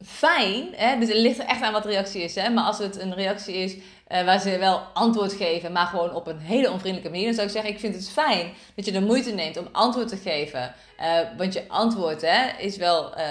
fijn, 0.04 0.68
hè? 0.74 0.98
dus 0.98 1.08
het 1.08 1.16
ligt 1.16 1.38
er 1.38 1.44
echt 1.44 1.62
aan 1.62 1.72
wat 1.72 1.82
de 1.82 1.88
reactie 1.88 2.22
is. 2.22 2.34
Hè? 2.34 2.48
Maar 2.50 2.64
als 2.64 2.78
het 2.78 3.00
een 3.00 3.14
reactie 3.14 3.54
is 3.54 3.74
uh, 3.74 3.80
waar 4.24 4.40
ze 4.40 4.58
wel 4.58 4.78
antwoord 4.78 5.32
geven, 5.32 5.72
maar 5.72 5.86
gewoon 5.86 6.14
op 6.14 6.26
een 6.26 6.38
hele 6.38 6.70
onvriendelijke 6.70 7.10
manier, 7.10 7.26
dan 7.26 7.34
zou 7.34 7.46
ik 7.46 7.52
zeggen: 7.52 7.72
Ik 7.72 7.80
vind 7.80 7.94
het 7.94 8.10
fijn 8.10 8.52
dat 8.74 8.84
je 8.84 8.92
de 8.92 9.00
moeite 9.00 9.30
neemt 9.30 9.56
om 9.56 9.68
antwoord 9.72 10.08
te 10.08 10.16
geven. 10.16 10.74
Uh, 11.00 11.20
want 11.36 11.52
je 11.52 11.68
antwoord 11.68 12.20
hè, 12.20 12.56
is 12.58 12.76
wel, 12.76 13.18
uh, 13.18 13.24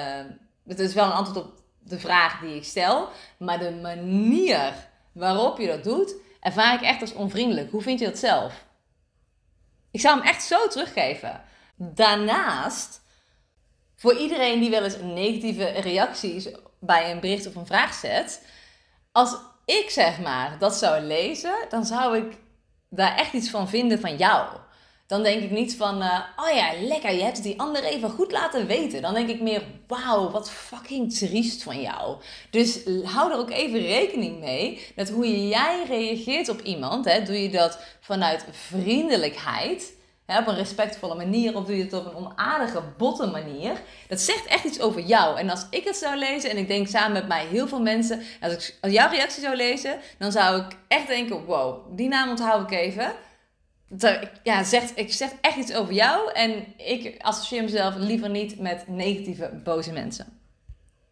het 0.67 0.79
is 0.79 0.93
wel 0.93 1.05
een 1.05 1.11
antwoord 1.11 1.45
op 1.45 1.53
de 1.79 1.99
vraag 1.99 2.39
die 2.39 2.55
ik 2.55 2.63
stel, 2.63 3.09
maar 3.37 3.59
de 3.59 3.71
manier 3.71 4.73
waarop 5.11 5.57
je 5.57 5.67
dat 5.67 5.83
doet, 5.83 6.15
ervaar 6.39 6.73
ik 6.73 6.81
echt 6.81 7.01
als 7.01 7.13
onvriendelijk. 7.13 7.71
Hoe 7.71 7.81
vind 7.81 7.99
je 7.99 8.05
dat 8.05 8.17
zelf? 8.17 8.65
Ik 9.91 9.99
zou 9.99 10.17
hem 10.17 10.27
echt 10.27 10.43
zo 10.43 10.67
teruggeven. 10.67 11.41
Daarnaast, 11.75 13.01
voor 13.97 14.13
iedereen 14.13 14.59
die 14.59 14.69
wel 14.69 14.83
eens 14.83 15.01
negatieve 15.01 15.65
reacties 15.65 16.49
bij 16.79 17.11
een 17.11 17.19
bericht 17.19 17.47
of 17.47 17.55
een 17.55 17.65
vraag 17.65 17.93
zet, 17.93 18.41
als 19.11 19.37
ik 19.65 19.89
zeg 19.89 20.19
maar 20.19 20.57
dat 20.59 20.75
zou 20.75 21.01
lezen, 21.01 21.55
dan 21.69 21.85
zou 21.85 22.17
ik 22.17 22.37
daar 22.89 23.15
echt 23.15 23.33
iets 23.33 23.49
van 23.49 23.69
vinden 23.69 23.99
van 23.99 24.17
jou. 24.17 24.47
Dan 25.07 25.23
denk 25.23 25.41
ik 25.41 25.51
niet 25.51 25.75
van, 25.75 26.01
uh, 26.01 26.19
oh 26.35 26.55
ja, 26.55 26.71
lekker, 26.81 27.13
je 27.13 27.23
hebt 27.23 27.35
het 27.35 27.45
die 27.45 27.59
ander 27.59 27.83
even 27.83 28.09
goed 28.09 28.31
laten 28.31 28.67
weten. 28.67 29.01
Dan 29.01 29.13
denk 29.13 29.29
ik 29.29 29.41
meer, 29.41 29.63
wauw, 29.87 30.29
wat 30.29 30.51
fucking 30.51 31.13
triest 31.13 31.63
van 31.63 31.81
jou. 31.81 32.17
Dus 32.49 32.79
hou 33.03 33.31
er 33.31 33.37
ook 33.37 33.51
even 33.51 33.79
rekening 33.79 34.39
mee 34.39 34.91
dat 34.95 35.09
hoe 35.09 35.47
jij 35.47 35.83
reageert 35.87 36.49
op 36.49 36.61
iemand, 36.61 37.05
hè, 37.05 37.23
doe 37.23 37.41
je 37.41 37.49
dat 37.49 37.79
vanuit 37.99 38.45
vriendelijkheid 38.51 39.96
op 40.27 40.47
een 40.47 40.55
respectvolle 40.55 41.15
manier 41.15 41.55
of 41.55 41.65
doe 41.65 41.77
je 41.77 41.83
het 41.83 41.93
op 41.93 42.05
een 42.05 42.15
onaardige, 42.15 42.81
botte 42.97 43.25
manier. 43.25 43.81
Dat 44.07 44.19
zegt 44.19 44.45
echt 44.45 44.63
iets 44.63 44.81
over 44.81 45.01
jou. 45.01 45.39
En 45.39 45.49
als 45.49 45.67
ik 45.69 45.83
het 45.83 45.95
zou 45.95 46.17
lezen 46.17 46.49
en 46.49 46.57
ik 46.57 46.67
denk 46.67 46.87
samen 46.87 47.11
met 47.11 47.27
mij 47.27 47.45
heel 47.45 47.67
veel 47.67 47.81
mensen, 47.81 48.21
als 48.41 48.53
ik 48.53 48.77
als 48.81 48.93
jouw 48.93 49.09
reactie 49.09 49.43
zou 49.43 49.55
lezen, 49.55 49.99
dan 50.17 50.31
zou 50.31 50.61
ik 50.61 50.77
echt 50.87 51.07
denken: 51.07 51.45
wow, 51.45 51.97
die 51.97 52.07
naam 52.07 52.29
onthoud 52.29 52.71
ik 52.71 52.77
even. 52.77 53.13
Ja, 54.43 54.63
zegt, 54.63 54.91
ik 54.95 55.13
zeg 55.13 55.31
echt 55.41 55.57
iets 55.57 55.73
over 55.73 55.93
jou 55.93 56.31
en 56.31 56.65
ik 56.77 57.15
associeer 57.21 57.63
mezelf 57.63 57.95
liever 57.95 58.29
niet 58.29 58.59
met 58.59 58.87
negatieve, 58.87 59.61
boze 59.63 59.91
mensen. 59.91 60.39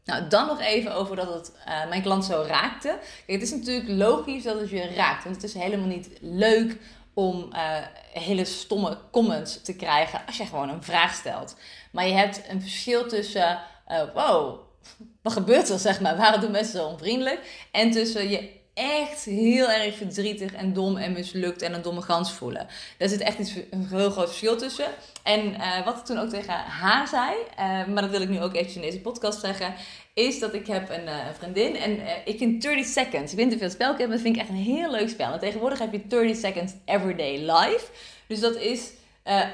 Nou, 0.05 0.27
dan 0.27 0.47
nog 0.47 0.61
even 0.61 0.95
over 0.95 1.15
dat 1.15 1.33
het 1.33 1.51
uh, 1.67 1.89
mijn 1.89 2.01
klant 2.01 2.25
zo 2.25 2.45
raakte. 2.47 2.87
Kijk, 3.25 3.39
het 3.39 3.41
is 3.41 3.51
natuurlijk 3.51 3.89
logisch 3.89 4.43
dat 4.43 4.59
het 4.59 4.69
je 4.69 4.93
raakt, 4.95 5.23
want 5.23 5.35
het 5.35 5.45
is 5.45 5.53
helemaal 5.53 5.87
niet 5.87 6.09
leuk 6.21 6.77
om 7.15 7.49
uh, 7.53 7.77
hele 8.13 8.45
stomme 8.45 8.97
comments 9.11 9.61
te 9.61 9.75
krijgen 9.75 10.21
als 10.25 10.37
je 10.37 10.45
gewoon 10.45 10.69
een 10.69 10.83
vraag 10.83 11.13
stelt. 11.13 11.55
Maar 11.91 12.07
je 12.07 12.13
hebt 12.13 12.41
een 12.49 12.61
verschil 12.61 13.07
tussen, 13.07 13.59
uh, 13.91 14.01
wow, 14.13 14.59
wat 15.23 15.33
gebeurt 15.33 15.69
er 15.69 15.79
zeg 15.79 16.01
maar? 16.01 16.17
Waarom 16.17 16.41
doen 16.41 16.51
mensen 16.51 16.79
zo 16.79 16.87
onvriendelijk? 16.87 17.67
En 17.71 17.91
tussen 17.91 18.29
je 18.29 18.54
echt 18.75 19.23
heel 19.23 19.71
erg 19.71 19.95
verdrietig 19.95 20.53
en 20.53 20.73
dom 20.73 20.97
en 20.97 21.11
mislukt 21.11 21.61
en 21.61 21.73
een 21.73 21.81
domme 21.81 22.01
gans 22.01 22.31
voelen. 22.31 22.67
Daar 22.97 23.09
zit 23.09 23.19
echt 23.19 23.39
iets, 23.39 23.55
een 23.69 23.87
heel 23.89 24.09
groot 24.09 24.27
verschil 24.27 24.57
tussen. 24.57 24.85
En 25.23 25.53
uh, 25.53 25.85
wat 25.85 25.97
ik 25.97 26.05
toen 26.05 26.17
ook 26.17 26.29
tegen 26.29 26.53
haar 26.53 27.07
zei, 27.07 27.33
uh, 27.59 27.85
maar 27.93 28.01
dat 28.01 28.09
wil 28.11 28.21
ik 28.21 28.29
nu 28.29 28.41
ook 28.41 28.53
eventjes 28.53 28.75
in 28.75 28.81
deze 28.81 29.01
podcast 29.01 29.39
zeggen, 29.39 29.73
is 30.13 30.39
dat 30.39 30.53
ik 30.53 30.67
heb 30.67 30.89
een 30.89 31.03
uh, 31.03 31.15
vriendin 31.37 31.75
en 31.75 31.99
ik 32.25 32.37
vind 32.37 32.61
30 32.61 32.85
Seconds, 32.85 33.31
ik 33.31 33.37
weet 33.37 33.45
niet 33.45 33.55
of 33.55 33.61
je 33.61 33.69
spel 33.69 33.97
maar 33.97 34.07
dat 34.07 34.21
vind 34.21 34.35
ik 34.35 34.41
echt 34.41 34.49
een 34.49 34.55
heel 34.55 34.91
leuk 34.91 35.09
spel. 35.09 35.33
En 35.33 35.39
tegenwoordig 35.39 35.79
heb 35.79 35.91
je 35.91 36.07
30 36.07 36.37
Seconds 36.37 36.73
Everyday 36.85 37.37
Life. 37.37 37.85
Dus 38.27 38.39
dat 38.39 38.55
is... 38.55 38.91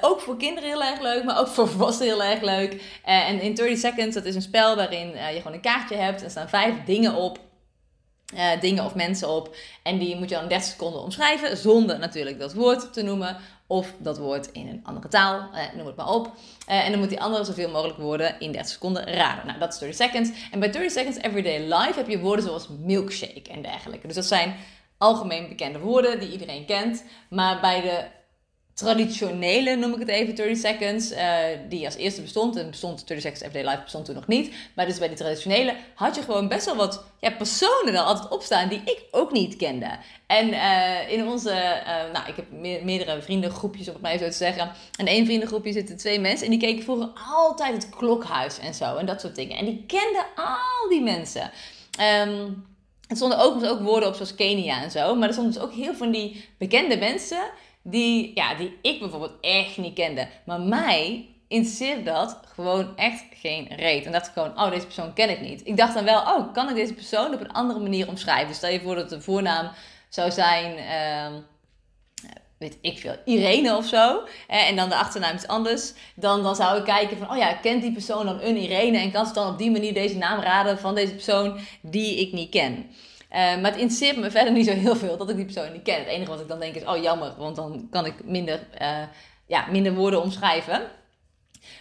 ook 0.01 0.20
voor 0.22 0.38
kinderen 0.38 0.70
heel 0.70 0.84
erg 0.84 1.01
leuk, 1.01 1.24
maar 1.24 1.40
ook 1.40 1.48
voor 1.48 1.68
volwassenen 1.68 2.13
heel 2.13 2.24
erg 2.24 2.42
leuk. 2.42 2.82
en 3.04 3.42
in 3.42 3.54
30 3.54 3.78
Seconds, 3.78 4.16
dat 4.16 4.25
is 4.25 4.36
een 4.36 4.42
spel 4.42 4.75
waarin 4.75 5.08
je 5.08 5.38
gewoon 5.38 5.54
een 5.54 5.62
kaartje 5.62 5.96
hebt. 5.96 6.24
Er 6.24 6.30
staan 6.30 6.50
vijf 6.50 6.75
dingen 6.86 7.16
op 7.16 7.40
uh, 8.34 8.62
dingen 8.62 8.86
of 8.86 8.96
mensen 8.96 9.30
op. 9.30 9.56
En 9.84 9.98
die 9.98 10.16
moet 10.16 10.30
je 10.30 10.36
dan 10.36 10.48
30 10.48 10.68
seconden 10.68 11.02
omschrijven, 11.02 11.58
zonder 11.58 12.00
natuurlijk 12.00 12.40
dat 12.40 12.54
woord 12.54 12.94
te 12.94 13.02
noemen. 13.02 13.38
Of 13.68 13.94
dat 13.98 14.18
woord 14.18 14.52
in 14.52 14.68
een 14.68 14.80
andere 14.84 15.08
taal, 15.08 15.50
uh, 15.54 15.60
noem 15.76 15.86
het 15.86 15.96
maar 15.96 16.10
op. 16.10 16.26
Uh, 16.26 16.86
en 16.86 16.92
dan 16.92 17.00
moet 17.00 17.10
die 17.10 17.22
andere 17.22 17.44
zoveel 17.44 17.70
mogelijk 17.70 17.98
woorden 17.98 18.40
in 18.40 18.52
30 18.52 18.72
seconden 18.72 19.04
raden. 19.04 19.48
Nou, 19.48 19.60
dat 19.60 19.74
is 19.74 19.80
30 19.80 19.98
seconds. 19.98 20.30
En 20.52 20.60
bij 20.60 20.72
30 20.72 20.92
seconds 20.92 21.18
everyday 21.18 21.60
life 21.60 21.94
heb 21.96 22.08
je 22.08 22.20
woorden 22.20 22.46
zoals 22.46 22.68
milkshake 22.80 23.50
en 23.52 23.62
dergelijke. 23.62 24.08
Dus 24.08 24.16
dat 24.16 24.26
zijn 24.26 24.56
algemeen 24.98 25.48
bekende 25.48 25.80
woorden 25.80 26.20
die 26.20 26.32
iedereen 26.32 26.66
kent. 26.66 27.04
Maar 27.30 27.60
bij 27.60 27.82
de 27.82 28.06
traditionele, 28.74 29.75
noem 29.75 29.94
ik 29.94 30.00
het 30.00 30.08
even, 30.08 30.36
30 30.36 30.58
seconds, 30.58 31.12
uh, 31.12 31.38
die 31.70 31.86
als 31.86 31.96
eerste 31.96 32.22
bestond. 32.22 32.56
En 32.56 32.70
bestond 32.70 33.08
30 33.08 33.22
seconds 33.22 33.42
everyday 33.42 33.72
life 33.72 33.84
bestond 33.84 34.06
toen 34.06 34.16
nog 34.16 34.28
niet. 34.28 34.54
Maar 34.75 34.86
dus 34.86 34.98
bij 34.98 35.08
die 35.08 35.18
traditionele 35.18 35.75
had 35.96 36.16
je 36.16 36.22
gewoon 36.22 36.48
best 36.48 36.66
wel 36.66 36.75
wat 36.75 37.04
ja, 37.20 37.32
personen 37.32 37.94
er 37.94 38.00
altijd 38.00 38.32
op 38.32 38.42
staan 38.42 38.70
die 38.70 38.82
ik 38.86 39.04
ook 39.12 39.32
niet 39.32 39.56
kende. 39.56 39.98
En 40.28 40.48
uh, 40.50 41.12
in 41.12 41.28
onze, 41.28 41.50
uh, 41.50 42.13
nou, 42.13 42.28
ik 42.28 42.36
heb 42.36 42.46
meerdere 42.84 43.22
vriendengroepjes, 43.22 43.88
om 43.88 43.96
het 43.96 44.06
even 44.06 44.20
zo 44.20 44.32
te 44.32 44.38
zeggen. 44.38 44.72
En 44.98 45.06
één 45.06 45.25
vriendengroepje 45.25 45.72
zitten 45.72 45.98
twee 45.98 46.20
mensen 46.20 46.46
en 46.46 46.51
die 46.51 46.60
keken 46.60 46.84
vroeger 46.84 47.10
altijd 47.36 47.74
het 47.74 47.90
klokhuis 47.90 48.60
en 48.60 48.74
zo. 48.74 48.96
En 48.96 49.06
dat 49.06 49.22
soort 49.22 49.36
dingen. 49.36 49.58
En 49.58 49.66
die 49.66 49.84
kenden 49.88 50.25
al 50.36 50.90
die 50.90 51.01
mensen. 51.01 51.51
Um, 52.28 52.70
er 53.08 53.18
stonden 53.18 53.40
ook, 53.40 53.63
ook 53.63 53.82
woorden 53.82 54.10
op 54.10 54.16
zoals 54.16 54.36
Kenia 54.36 54.84
en 54.84 54.92
zo. 54.92 55.16
Maar 55.16 55.28
er 55.28 55.34
stonden 55.34 55.54
dus 55.54 55.62
ook 55.62 55.74
heel 55.74 55.94
van 55.94 56.12
die 56.12 56.46
bekende 56.58 56.98
mensen 56.98 57.51
die, 57.82 58.32
ja, 58.36 58.56
die 58.56 58.78
ik 58.82 59.00
bijvoorbeeld 59.00 59.40
echt 59.42 59.78
niet 59.78 59.94
kende. 59.94 60.28
Maar 60.46 60.60
mij 60.60 61.26
interesseert 61.48 62.06
dat 62.06 62.40
gewoon 62.54 62.98
echt 62.98 63.24
geen 63.34 63.68
reet. 63.76 64.06
En 64.06 64.12
dacht 64.12 64.28
ik 64.28 64.34
gewoon, 64.34 64.60
oh, 64.60 64.70
deze 64.70 64.86
persoon 64.86 65.14
ken 65.14 65.30
ik 65.30 65.42
niet. 65.42 65.62
Ik 65.68 65.78
dacht 65.78 65.94
dan 65.94 66.04
wel, 66.04 66.20
oh, 66.20 66.54
kan 66.54 66.70
ik 66.70 66.76
deze 66.76 66.94
persoon 66.94 67.34
op 67.34 67.42
een 67.42 67.52
andere 67.52 67.80
manier 67.80 68.08
omschrijven? 68.08 68.48
Dus 68.48 68.58
stel 68.58 68.70
je 68.70 68.82
voor 68.82 68.96
dat 68.96 69.10
de 69.10 69.22
voornaam 69.22 69.72
zou 70.10 70.32
zijn, 70.32 70.78
uh, 70.78 71.40
weet 72.58 72.78
ik 72.82 73.00
veel, 73.00 73.16
Irene 73.26 73.76
of 73.76 73.86
zo. 73.86 74.24
En 74.48 74.76
dan 74.76 74.90
de 74.90 74.96
achternaam 74.96 75.36
is 75.36 75.48
anders. 75.48 75.94
Dan, 76.16 76.44
dan 76.44 76.56
zou 76.56 76.78
ik 76.78 76.84
kijken 76.84 77.18
van, 77.18 77.32
oh 77.32 77.38
ja, 77.38 77.54
kent 77.54 77.82
die 77.82 77.92
persoon 77.92 78.26
dan 78.26 78.42
een 78.42 78.58
Irene? 78.58 78.98
En 78.98 79.12
kan 79.12 79.26
ze 79.26 79.34
dan 79.34 79.52
op 79.52 79.58
die 79.58 79.72
manier 79.72 79.94
deze 79.94 80.18
naam 80.18 80.40
raden 80.40 80.80
van 80.80 80.96
deze 80.96 81.14
persoon 81.14 81.60
die 81.82 82.20
ik 82.20 82.34
niet 82.34 82.50
ken? 82.50 82.92
Uh, 83.32 83.38
maar 83.38 83.72
het 83.72 83.80
interesseert 83.80 84.18
me 84.18 84.32
verder 84.32 84.54
niet 84.54 84.66
zo 84.66 84.72
heel 84.74 84.96
veel 84.96 85.18
dat 85.18 85.30
ik 85.30 85.36
die 85.36 85.46
persoon 85.46 85.72
niet 85.72 85.82
ken. 85.82 85.98
Het 86.00 86.08
enige 86.08 86.32
wat 86.32 86.40
ik 86.40 86.48
dan 86.48 86.60
denk 86.60 86.76
is, 86.76 86.86
oh 86.86 87.02
jammer, 87.02 87.34
want 87.38 87.56
dan 87.56 87.88
kan 87.90 88.06
ik 88.06 88.24
minder, 88.24 88.68
uh, 88.82 88.98
ja, 89.48 89.66
minder 89.70 89.94
woorden 89.94 90.22
omschrijven. 90.22 90.82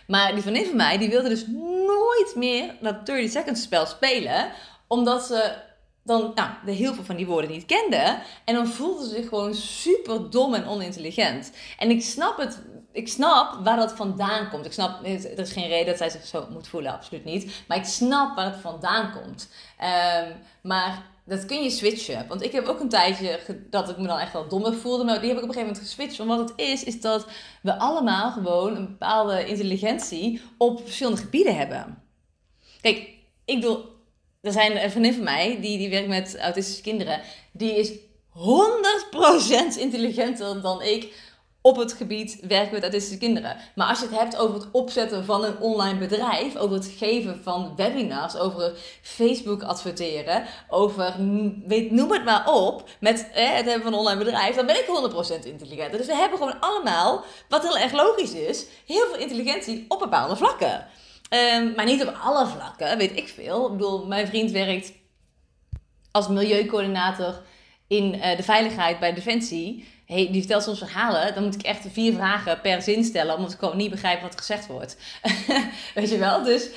Maar 0.06 0.32
die 0.32 0.42
vriendin 0.42 0.66
van 0.66 0.76
mij, 0.76 0.98
die 0.98 1.08
wilde 1.08 1.28
dus 1.28 1.46
nooit 1.86 2.32
meer 2.34 2.74
dat 2.80 3.06
30 3.06 3.30
seconds 3.30 3.62
spel 3.62 3.86
spelen. 3.86 4.52
Omdat 4.86 5.22
ze 5.22 5.54
dan 6.02 6.32
nou, 6.34 6.50
de 6.64 6.72
heel 6.72 6.94
veel 6.94 7.04
van 7.04 7.16
die 7.16 7.26
woorden 7.26 7.50
niet 7.50 7.66
kende. 7.66 8.18
En 8.44 8.54
dan 8.54 8.66
voelde 8.66 9.04
ze 9.08 9.14
zich 9.14 9.28
gewoon 9.28 9.54
super 9.54 10.30
dom 10.30 10.54
en 10.54 10.66
onintelligent. 10.66 11.52
En 11.78 11.90
ik 11.90 12.02
snap 12.02 12.36
het. 12.36 12.62
Ik 12.92 13.08
snap 13.08 13.64
waar 13.64 13.76
dat 13.76 13.92
vandaan 13.92 14.50
komt. 14.50 14.66
Ik 14.66 14.72
snap, 14.72 15.04
er 15.04 15.38
is 15.38 15.52
geen 15.52 15.68
reden 15.68 15.86
dat 15.86 15.96
zij 15.96 16.10
zich 16.10 16.26
zo 16.26 16.46
moet 16.50 16.68
voelen, 16.68 16.92
absoluut 16.92 17.24
niet. 17.24 17.64
Maar 17.68 17.76
ik 17.76 17.84
snap 17.84 18.36
waar 18.36 18.44
het 18.44 18.60
vandaan 18.60 19.12
komt. 19.12 19.48
Um, 19.80 20.36
maar 20.62 21.02
dat 21.30 21.46
kun 21.46 21.62
je 21.62 21.70
switchen. 21.70 22.26
Want 22.28 22.42
ik 22.42 22.52
heb 22.52 22.66
ook 22.66 22.80
een 22.80 22.88
tijdje 22.88 23.40
dat 23.70 23.88
ik 23.88 23.98
me 23.98 24.06
dan 24.06 24.18
echt 24.18 24.32
wel 24.32 24.48
dommer 24.48 24.74
voelde. 24.74 25.04
Maar 25.04 25.20
die 25.20 25.28
heb 25.28 25.36
ik 25.36 25.42
op 25.42 25.48
een 25.48 25.54
gegeven 25.54 25.72
moment 25.72 25.88
geswitcht. 25.88 26.16
Want 26.16 26.30
wat 26.30 26.48
het 26.48 26.58
is, 26.58 26.84
is 26.84 27.00
dat 27.00 27.26
we 27.62 27.78
allemaal 27.78 28.30
gewoon 28.30 28.76
een 28.76 28.86
bepaalde 28.86 29.46
intelligentie 29.46 30.40
op 30.58 30.80
verschillende 30.84 31.20
gebieden 31.20 31.56
hebben. 31.56 32.02
Kijk, 32.80 32.96
ik 33.44 33.60
bedoel, 33.60 33.84
er 34.40 34.52
zijn 34.52 34.82
een 34.82 34.90
vriendin 34.90 35.14
van 35.14 35.24
mij, 35.24 35.60
die, 35.60 35.78
die 35.78 35.90
werkt 35.90 36.08
met 36.08 36.38
autistische 36.38 36.82
kinderen. 36.82 37.20
Die 37.52 37.74
is 37.74 37.92
100% 39.76 39.78
intelligenter 39.78 40.62
dan 40.62 40.82
ik 40.82 41.29
op 41.62 41.76
het 41.76 41.92
gebied 41.92 42.38
werken 42.48 42.72
met 42.72 42.82
autistische 42.82 43.18
kinderen. 43.18 43.56
Maar 43.74 43.88
als 43.88 44.00
je 44.00 44.06
het 44.06 44.18
hebt 44.18 44.36
over 44.36 44.54
het 44.54 44.68
opzetten 44.72 45.24
van 45.24 45.44
een 45.44 45.58
online 45.58 45.98
bedrijf, 45.98 46.56
over 46.56 46.76
het 46.76 46.92
geven 46.96 47.40
van 47.42 47.72
webinars, 47.76 48.36
over 48.36 48.72
Facebook 49.02 49.62
adverteren, 49.62 50.44
over 50.68 51.14
weet, 51.66 51.90
noem 51.90 52.12
het 52.12 52.24
maar 52.24 52.52
op, 52.52 52.88
met 53.00 53.26
het 53.32 53.64
hebben 53.64 53.82
van 53.82 53.92
een 53.92 53.98
online 53.98 54.24
bedrijf, 54.24 54.56
dan 54.56 54.66
ben 54.66 54.76
ik 54.76 55.12
100% 55.42 55.46
intelligent. 55.46 55.92
Dus 55.92 56.06
we 56.06 56.14
hebben 56.14 56.38
gewoon 56.38 56.60
allemaal, 56.60 57.24
wat 57.48 57.62
heel 57.62 57.78
erg 57.78 57.92
logisch 57.92 58.32
is, 58.32 58.66
heel 58.86 59.06
veel 59.06 59.20
intelligentie 59.20 59.84
op 59.88 59.98
bepaalde 59.98 60.36
vlakken. 60.36 60.86
Um, 61.54 61.72
maar 61.76 61.84
niet 61.84 62.02
op 62.06 62.16
alle 62.22 62.46
vlakken, 62.46 62.98
weet 62.98 63.16
ik 63.16 63.28
veel. 63.28 63.66
Ik 63.66 63.72
bedoel, 63.72 64.06
mijn 64.06 64.26
vriend 64.26 64.50
werkt 64.50 64.92
als 66.10 66.28
milieucoördinator 66.28 67.42
in 67.90 68.14
uh, 68.14 68.36
de 68.36 68.42
veiligheid 68.42 68.98
bij 68.98 69.14
Defensie 69.14 69.84
hey, 70.10 70.28
die 70.30 70.40
vertelt 70.40 70.62
soms 70.62 70.78
verhalen, 70.78 71.34
dan 71.34 71.44
moet 71.44 71.54
ik 71.54 71.62
echt 71.62 71.86
vier 71.92 72.12
vragen 72.12 72.60
per 72.60 72.82
zin 72.82 73.04
stellen, 73.04 73.36
omdat 73.36 73.52
ik 73.52 73.58
gewoon 73.58 73.76
niet 73.76 73.90
begrijp 73.90 74.22
wat 74.22 74.38
gezegd 74.38 74.66
wordt. 74.66 74.96
Weet 75.94 76.10
je 76.10 76.18
wel? 76.18 76.42
Dus 76.42 76.68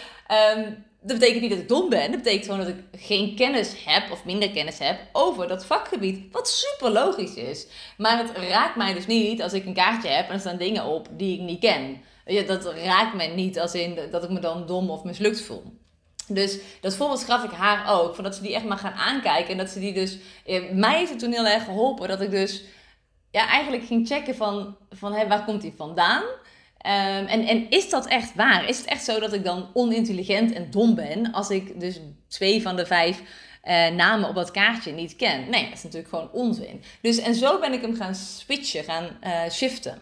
um, 0.55 0.85
dat 1.01 1.19
betekent 1.19 1.41
niet 1.41 1.49
dat 1.49 1.59
ik 1.59 1.67
dom 1.67 1.89
ben. 1.89 2.11
Dat 2.11 2.21
betekent 2.21 2.45
gewoon 2.45 2.59
dat 2.59 2.67
ik 2.67 2.99
geen 2.99 3.35
kennis 3.35 3.73
heb 3.85 4.11
of 4.11 4.25
minder 4.25 4.51
kennis 4.51 4.79
heb 4.79 4.99
over 5.11 5.47
dat 5.47 5.65
vakgebied. 5.65 6.31
Wat 6.31 6.49
super 6.49 6.91
logisch 6.91 7.33
is. 7.33 7.67
Maar 7.97 8.17
het 8.17 8.37
raakt 8.49 8.75
mij 8.75 8.93
dus 8.93 9.07
niet 9.07 9.41
als 9.41 9.53
ik 9.53 9.65
een 9.65 9.73
kaartje 9.73 10.09
heb 10.09 10.27
en 10.27 10.33
er 10.33 10.39
staan 10.39 10.57
dingen 10.57 10.85
op 10.85 11.07
die 11.11 11.33
ik 11.33 11.41
niet 11.41 11.59
ken. 11.59 12.01
Ja, 12.25 12.41
dat 12.41 12.73
raakt 12.73 13.15
mij 13.15 13.27
niet 13.27 13.59
als 13.59 13.73
in 13.73 13.99
dat 14.11 14.23
ik 14.23 14.29
me 14.29 14.39
dan 14.39 14.65
dom 14.65 14.89
of 14.89 15.03
mislukt 15.03 15.41
voel. 15.41 15.63
Dus 16.27 16.57
dat 16.81 16.95
voorbeeld 16.95 17.23
gaf 17.23 17.43
ik 17.43 17.51
haar 17.51 17.93
ook. 17.93 18.15
Van 18.15 18.23
dat 18.23 18.35
ze 18.35 18.41
die 18.41 18.55
echt 18.55 18.65
maar 18.65 18.77
gaan 18.77 18.93
aankijken. 18.93 19.51
En 19.51 19.57
dat 19.57 19.69
ze 19.69 19.79
die 19.79 19.93
dus. 19.93 20.17
Eh, 20.45 20.71
mij 20.71 20.97
heeft 20.97 21.09
het 21.09 21.19
toen 21.19 21.31
heel 21.31 21.47
erg 21.47 21.63
geholpen. 21.63 22.07
Dat 22.07 22.21
ik 22.21 22.31
dus 22.31 22.63
ja, 23.31 23.47
eigenlijk 23.47 23.83
ging 23.85 24.07
checken 24.07 24.35
van, 24.35 24.77
van 24.89 25.13
hé, 25.13 25.27
waar 25.27 25.45
komt 25.45 25.61
die 25.61 25.73
vandaan? 25.77 26.23
Um, 26.85 27.25
en, 27.25 27.47
en 27.47 27.69
is 27.69 27.89
dat 27.89 28.07
echt 28.07 28.35
waar? 28.35 28.69
Is 28.69 28.77
het 28.77 28.85
echt 28.85 29.03
zo 29.03 29.19
dat 29.19 29.33
ik 29.33 29.43
dan 29.43 29.69
onintelligent 29.73 30.53
en 30.53 30.71
dom 30.71 30.95
ben 30.95 31.31
als 31.31 31.49
ik 31.49 31.79
dus 31.79 31.99
twee 32.27 32.61
van 32.61 32.75
de 32.75 32.85
vijf 32.85 33.21
uh, 33.63 33.87
namen 33.87 34.29
op 34.29 34.35
dat 34.35 34.51
kaartje 34.51 34.91
niet 34.91 35.15
ken. 35.15 35.49
Nee, 35.49 35.63
dat 35.63 35.77
is 35.77 35.83
natuurlijk 35.83 36.09
gewoon 36.09 36.31
onzin. 36.31 36.83
Dus 37.01 37.17
en 37.17 37.35
zo 37.35 37.59
ben 37.59 37.73
ik 37.73 37.81
hem 37.81 37.95
gaan 37.95 38.15
switchen, 38.15 38.83
gaan 38.83 39.17
uh, 39.23 39.49
shiften. 39.49 40.01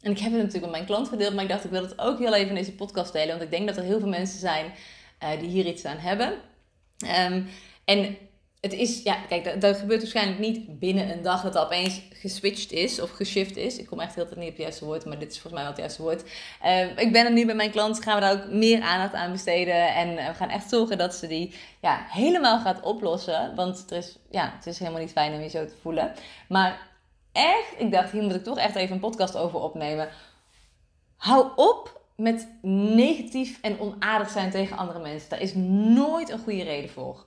En 0.00 0.10
ik 0.10 0.18
heb 0.18 0.32
het 0.32 0.42
natuurlijk 0.42 0.62
met 0.64 0.72
mijn 0.72 0.84
klant 0.84 1.08
gedeeld, 1.08 1.34
maar 1.34 1.44
ik 1.44 1.50
dacht 1.50 1.64
ik 1.64 1.70
wil 1.70 1.82
het 1.82 1.98
ook 1.98 2.18
heel 2.18 2.34
even 2.34 2.48
in 2.48 2.54
deze 2.54 2.72
podcast 2.72 3.12
delen, 3.12 3.28
want 3.28 3.42
ik 3.42 3.50
denk 3.50 3.66
dat 3.66 3.76
er 3.76 3.82
heel 3.82 3.98
veel 3.98 4.08
mensen 4.08 4.38
zijn 4.38 4.72
uh, 5.22 5.40
die 5.40 5.48
hier 5.48 5.66
iets 5.66 5.84
aan 5.84 5.98
hebben. 5.98 6.32
Um, 7.30 7.48
en 7.84 8.16
het 8.60 8.72
is, 8.72 9.02
ja, 9.02 9.16
kijk, 9.28 9.60
dat, 9.60 9.76
gebeurt 9.76 10.00
waarschijnlijk 10.00 10.38
niet 10.38 10.78
binnen 10.78 11.10
een 11.10 11.22
dag 11.22 11.42
dat 11.42 11.52
dat 11.52 11.64
opeens 11.64 12.02
geswitcht 12.12 12.72
is 12.72 13.00
of 13.00 13.10
geshift 13.10 13.56
is. 13.56 13.78
Ik 13.78 13.86
kom 13.86 14.00
echt 14.00 14.14
heel 14.14 14.24
tijd 14.24 14.36
niet 14.36 14.48
op 14.48 14.54
het 14.54 14.62
juiste 14.62 14.84
woord, 14.84 15.04
maar 15.04 15.18
dit 15.18 15.30
is 15.30 15.38
volgens 15.38 15.52
mij 15.52 15.62
wel 15.62 15.70
het 15.70 15.80
juiste 15.80 16.02
woord. 16.02 16.22
Uh, 16.64 16.98
ik 16.98 17.12
ben 17.12 17.24
er 17.24 17.32
nu 17.32 17.46
bij 17.46 17.54
mijn 17.54 17.70
klant, 17.70 18.02
gaan 18.02 18.14
we 18.14 18.20
daar 18.20 18.32
ook 18.32 18.52
meer 18.52 18.82
aandacht 18.82 19.14
aan 19.14 19.32
besteden. 19.32 19.94
En 19.94 20.08
uh, 20.12 20.26
we 20.26 20.34
gaan 20.34 20.48
echt 20.48 20.68
zorgen 20.68 20.98
dat 20.98 21.14
ze 21.14 21.26
die 21.26 21.54
ja, 21.80 22.06
helemaal 22.08 22.60
gaat 22.60 22.82
oplossen. 22.82 23.54
Want 23.54 23.78
het 23.78 23.90
is, 23.90 24.18
ja, 24.30 24.52
het 24.56 24.66
is 24.66 24.78
helemaal 24.78 25.00
niet 25.00 25.12
fijn 25.12 25.34
om 25.34 25.40
je 25.40 25.48
zo 25.48 25.66
te 25.66 25.74
voelen. 25.80 26.12
Maar 26.48 26.88
echt, 27.32 27.74
ik 27.78 27.92
dacht, 27.92 28.12
hier 28.12 28.22
moet 28.22 28.34
ik 28.34 28.44
toch 28.44 28.58
echt 28.58 28.74
even 28.74 28.94
een 28.94 29.00
podcast 29.00 29.36
over 29.36 29.60
opnemen. 29.60 30.08
Hou 31.16 31.48
op 31.56 31.95
met 32.16 32.48
negatief 32.62 33.58
en 33.60 33.80
onaardig 33.80 34.30
zijn 34.30 34.50
tegen 34.50 34.76
andere 34.76 34.98
mensen. 34.98 35.30
Daar 35.30 35.40
is 35.40 35.54
nooit 35.94 36.28
een 36.28 36.38
goede 36.38 36.62
reden 36.62 36.90
voor. 36.90 37.24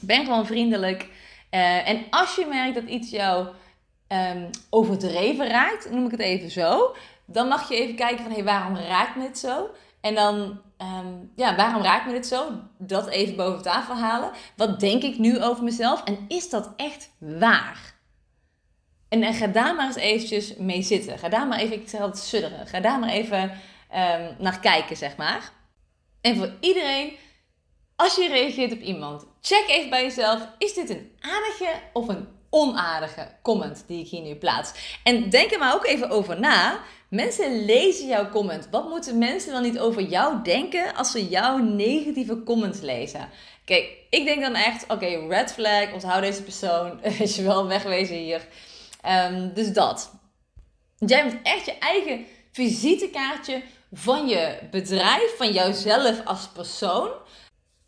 Ben 0.00 0.24
gewoon 0.24 0.46
vriendelijk. 0.46 1.02
Uh, 1.50 1.88
en 1.88 2.04
als 2.10 2.36
je 2.36 2.46
merkt 2.46 2.74
dat 2.74 2.84
iets 2.84 3.10
jou 3.10 3.48
um, 4.08 4.50
overdreven 4.70 5.48
raakt, 5.48 5.90
noem 5.90 6.04
ik 6.04 6.10
het 6.10 6.20
even 6.20 6.50
zo, 6.50 6.94
dan 7.24 7.48
mag 7.48 7.68
je 7.68 7.76
even 7.76 7.94
kijken 7.94 8.18
van 8.18 8.28
hé, 8.28 8.34
hey, 8.34 8.44
waarom 8.44 8.76
raakt 8.76 9.16
me 9.16 9.22
dit 9.22 9.38
zo? 9.38 9.70
En 10.00 10.14
dan, 10.14 10.60
um, 10.78 11.32
ja, 11.36 11.56
waarom 11.56 11.82
raakt 11.82 12.06
me 12.06 12.12
dit 12.12 12.26
zo? 12.26 12.48
Dat 12.78 13.08
even 13.08 13.36
boven 13.36 13.62
tafel 13.62 13.94
halen. 13.94 14.30
Wat 14.56 14.80
denk 14.80 15.02
ik 15.02 15.18
nu 15.18 15.42
over 15.42 15.64
mezelf? 15.64 16.04
En 16.04 16.18
is 16.28 16.50
dat 16.50 16.72
echt 16.76 17.10
waar? 17.18 17.94
En, 19.08 19.22
en 19.22 19.34
ga 19.34 19.46
daar 19.46 19.74
maar 19.74 19.86
eens 19.86 19.96
eventjes 19.96 20.56
mee 20.56 20.82
zitten. 20.82 21.18
Ga 21.18 21.28
daar 21.28 21.46
maar 21.46 21.58
even, 21.58 21.76
ik 21.76 21.88
zeg 21.88 22.00
altijd 22.00 22.24
sudderen. 22.24 22.66
Ga 22.66 22.80
daar 22.80 22.98
maar 22.98 23.08
even 23.08 23.50
um, 23.92 24.36
naar 24.38 24.60
kijken, 24.60 24.96
zeg 24.96 25.16
maar. 25.16 25.52
En 26.20 26.36
voor 26.36 26.52
iedereen 26.60 27.16
als 27.96 28.16
je 28.16 28.28
reageert 28.28 28.72
op 28.72 28.80
iemand, 28.80 29.26
check 29.40 29.64
even 29.68 29.90
bij 29.90 30.02
jezelf: 30.02 30.48
is 30.58 30.74
dit 30.74 30.90
een 30.90 31.10
aardige 31.20 31.80
of 31.92 32.08
een 32.08 32.28
onaardige 32.50 33.28
comment 33.42 33.84
die 33.86 34.00
ik 34.00 34.08
hier 34.08 34.22
nu 34.22 34.34
plaats? 34.34 34.98
En 35.02 35.30
denk 35.30 35.52
er 35.52 35.58
maar 35.58 35.74
ook 35.74 35.86
even 35.86 36.10
over 36.10 36.40
na. 36.40 36.80
Mensen 37.10 37.64
lezen 37.64 38.06
jouw 38.06 38.28
comment. 38.28 38.68
Wat 38.70 38.88
moeten 38.88 39.18
mensen 39.18 39.52
dan 39.52 39.62
niet 39.62 39.78
over 39.78 40.02
jou 40.02 40.42
denken 40.42 40.94
als 40.94 41.10
ze 41.10 41.28
jouw 41.28 41.56
negatieve 41.58 42.42
comments 42.42 42.80
lezen? 42.80 43.28
Kijk, 43.64 43.90
ik 44.10 44.24
denk 44.24 44.40
dan 44.40 44.54
echt: 44.54 44.84
oké, 44.88 45.26
red 45.28 45.52
flag, 45.52 45.92
onthoud 45.92 46.22
deze 46.22 46.42
persoon, 46.42 47.02
is 47.18 47.36
je 47.36 47.42
wel 47.42 47.66
wegwezen 47.66 48.16
hier. 48.16 48.46
Um, 49.08 49.52
dus 49.54 49.72
dat. 49.72 50.14
Jij 50.98 51.24
moet 51.24 51.36
echt 51.42 51.66
je 51.66 51.78
eigen 51.78 52.26
visitekaartje 52.52 53.62
van 53.98 54.28
je 54.28 54.58
bedrijf, 54.70 55.36
van 55.36 55.52
jouzelf 55.52 56.24
als 56.24 56.48
persoon 56.48 57.10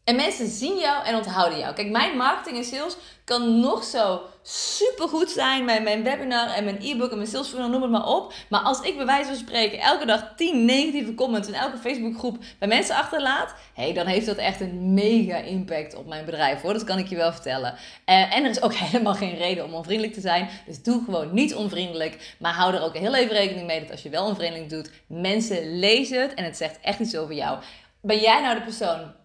en 0.08 0.16
mensen 0.16 0.48
zien 0.48 0.78
jou 0.78 1.04
en 1.04 1.14
onthouden 1.14 1.58
jou. 1.58 1.74
Kijk, 1.74 1.90
mijn 1.90 2.16
marketing 2.16 2.56
en 2.56 2.64
sales 2.64 2.96
kan 3.24 3.60
nog 3.60 3.84
zo 3.84 4.22
super 4.42 5.08
goed 5.08 5.30
zijn. 5.30 5.64
Mijn, 5.64 5.82
mijn 5.82 6.02
webinar 6.02 6.50
en 6.50 6.64
mijn 6.64 6.78
e-book 6.80 7.10
en 7.10 7.16
mijn 7.16 7.28
salesfunnel, 7.28 7.68
noem 7.68 7.82
het 7.82 7.90
maar 7.90 8.06
op. 8.06 8.32
Maar 8.48 8.60
als 8.60 8.80
ik 8.80 8.96
bij 8.96 9.06
wijze 9.06 9.28
van 9.28 9.36
spreken 9.36 9.80
elke 9.80 10.06
dag 10.06 10.32
10 10.36 10.64
negatieve 10.64 11.14
comments 11.14 11.48
in 11.48 11.54
elke 11.54 11.76
Facebookgroep 11.76 12.38
bij 12.58 12.68
mensen 12.68 12.96
achterlaat. 12.96 13.54
Hé, 13.74 13.92
dan 13.92 14.06
heeft 14.06 14.26
dat 14.26 14.36
echt 14.36 14.60
een 14.60 14.94
mega 14.94 15.36
impact 15.36 15.94
op 15.94 16.06
mijn 16.06 16.24
bedrijf 16.24 16.60
hoor. 16.60 16.72
Dat 16.72 16.84
kan 16.84 16.98
ik 16.98 17.08
je 17.08 17.16
wel 17.16 17.32
vertellen. 17.32 17.72
Uh, 17.72 18.36
en 18.36 18.44
er 18.44 18.50
is 18.50 18.62
ook 18.62 18.74
helemaal 18.84 19.14
geen 19.14 19.36
reden 19.36 19.64
om 19.64 19.74
onvriendelijk 19.74 20.14
te 20.14 20.20
zijn. 20.20 20.48
Dus 20.66 20.82
doe 20.82 21.04
gewoon 21.04 21.34
niet 21.34 21.54
onvriendelijk. 21.54 22.34
Maar 22.38 22.52
hou 22.52 22.74
er 22.74 22.82
ook 22.82 22.96
heel 22.96 23.14
even 23.14 23.36
rekening 23.36 23.66
mee 23.66 23.80
dat 23.80 23.90
als 23.90 24.02
je 24.02 24.08
wel 24.10 24.26
onvriendelijk 24.26 24.70
doet, 24.70 24.90
mensen 25.06 25.78
lezen 25.78 26.20
het 26.20 26.34
en 26.34 26.44
het 26.44 26.56
zegt 26.56 26.78
echt 26.80 26.98
iets 26.98 27.16
over 27.16 27.34
jou. 27.34 27.58
Ben 28.00 28.18
jij 28.18 28.42
nou 28.42 28.54
de 28.54 28.64
persoon 28.64 29.16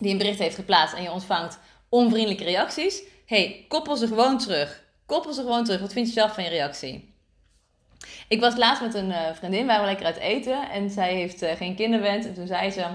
die 0.00 0.12
een 0.12 0.18
bericht 0.18 0.38
heeft 0.38 0.54
geplaatst 0.54 0.94
en 0.94 1.02
je 1.02 1.10
ontvangt 1.10 1.58
onvriendelijke 1.88 2.44
reacties, 2.44 3.02
hey, 3.26 3.64
koppel 3.68 3.96
ze 3.96 4.06
gewoon 4.06 4.38
terug. 4.38 4.82
Koppel 5.06 5.32
ze 5.32 5.40
gewoon 5.40 5.64
terug. 5.64 5.80
Wat 5.80 5.92
vind 5.92 6.06
je 6.06 6.12
zelf 6.12 6.34
van 6.34 6.44
je 6.44 6.50
reactie? 6.50 7.14
Ik 8.28 8.40
was 8.40 8.56
laatst 8.56 8.82
met 8.82 8.94
een 8.94 9.08
uh, 9.08 9.32
vriendin, 9.32 9.66
waren 9.66 9.82
we 9.82 9.88
lekker 9.88 10.06
uit 10.06 10.16
eten 10.16 10.70
en 10.70 10.90
zij 10.90 11.14
heeft 11.14 11.42
uh, 11.42 11.52
geen 11.52 11.74
kinderwens. 11.74 12.26
En 12.26 12.34
toen 12.34 12.46
zei 12.46 12.70
ze 12.70 12.86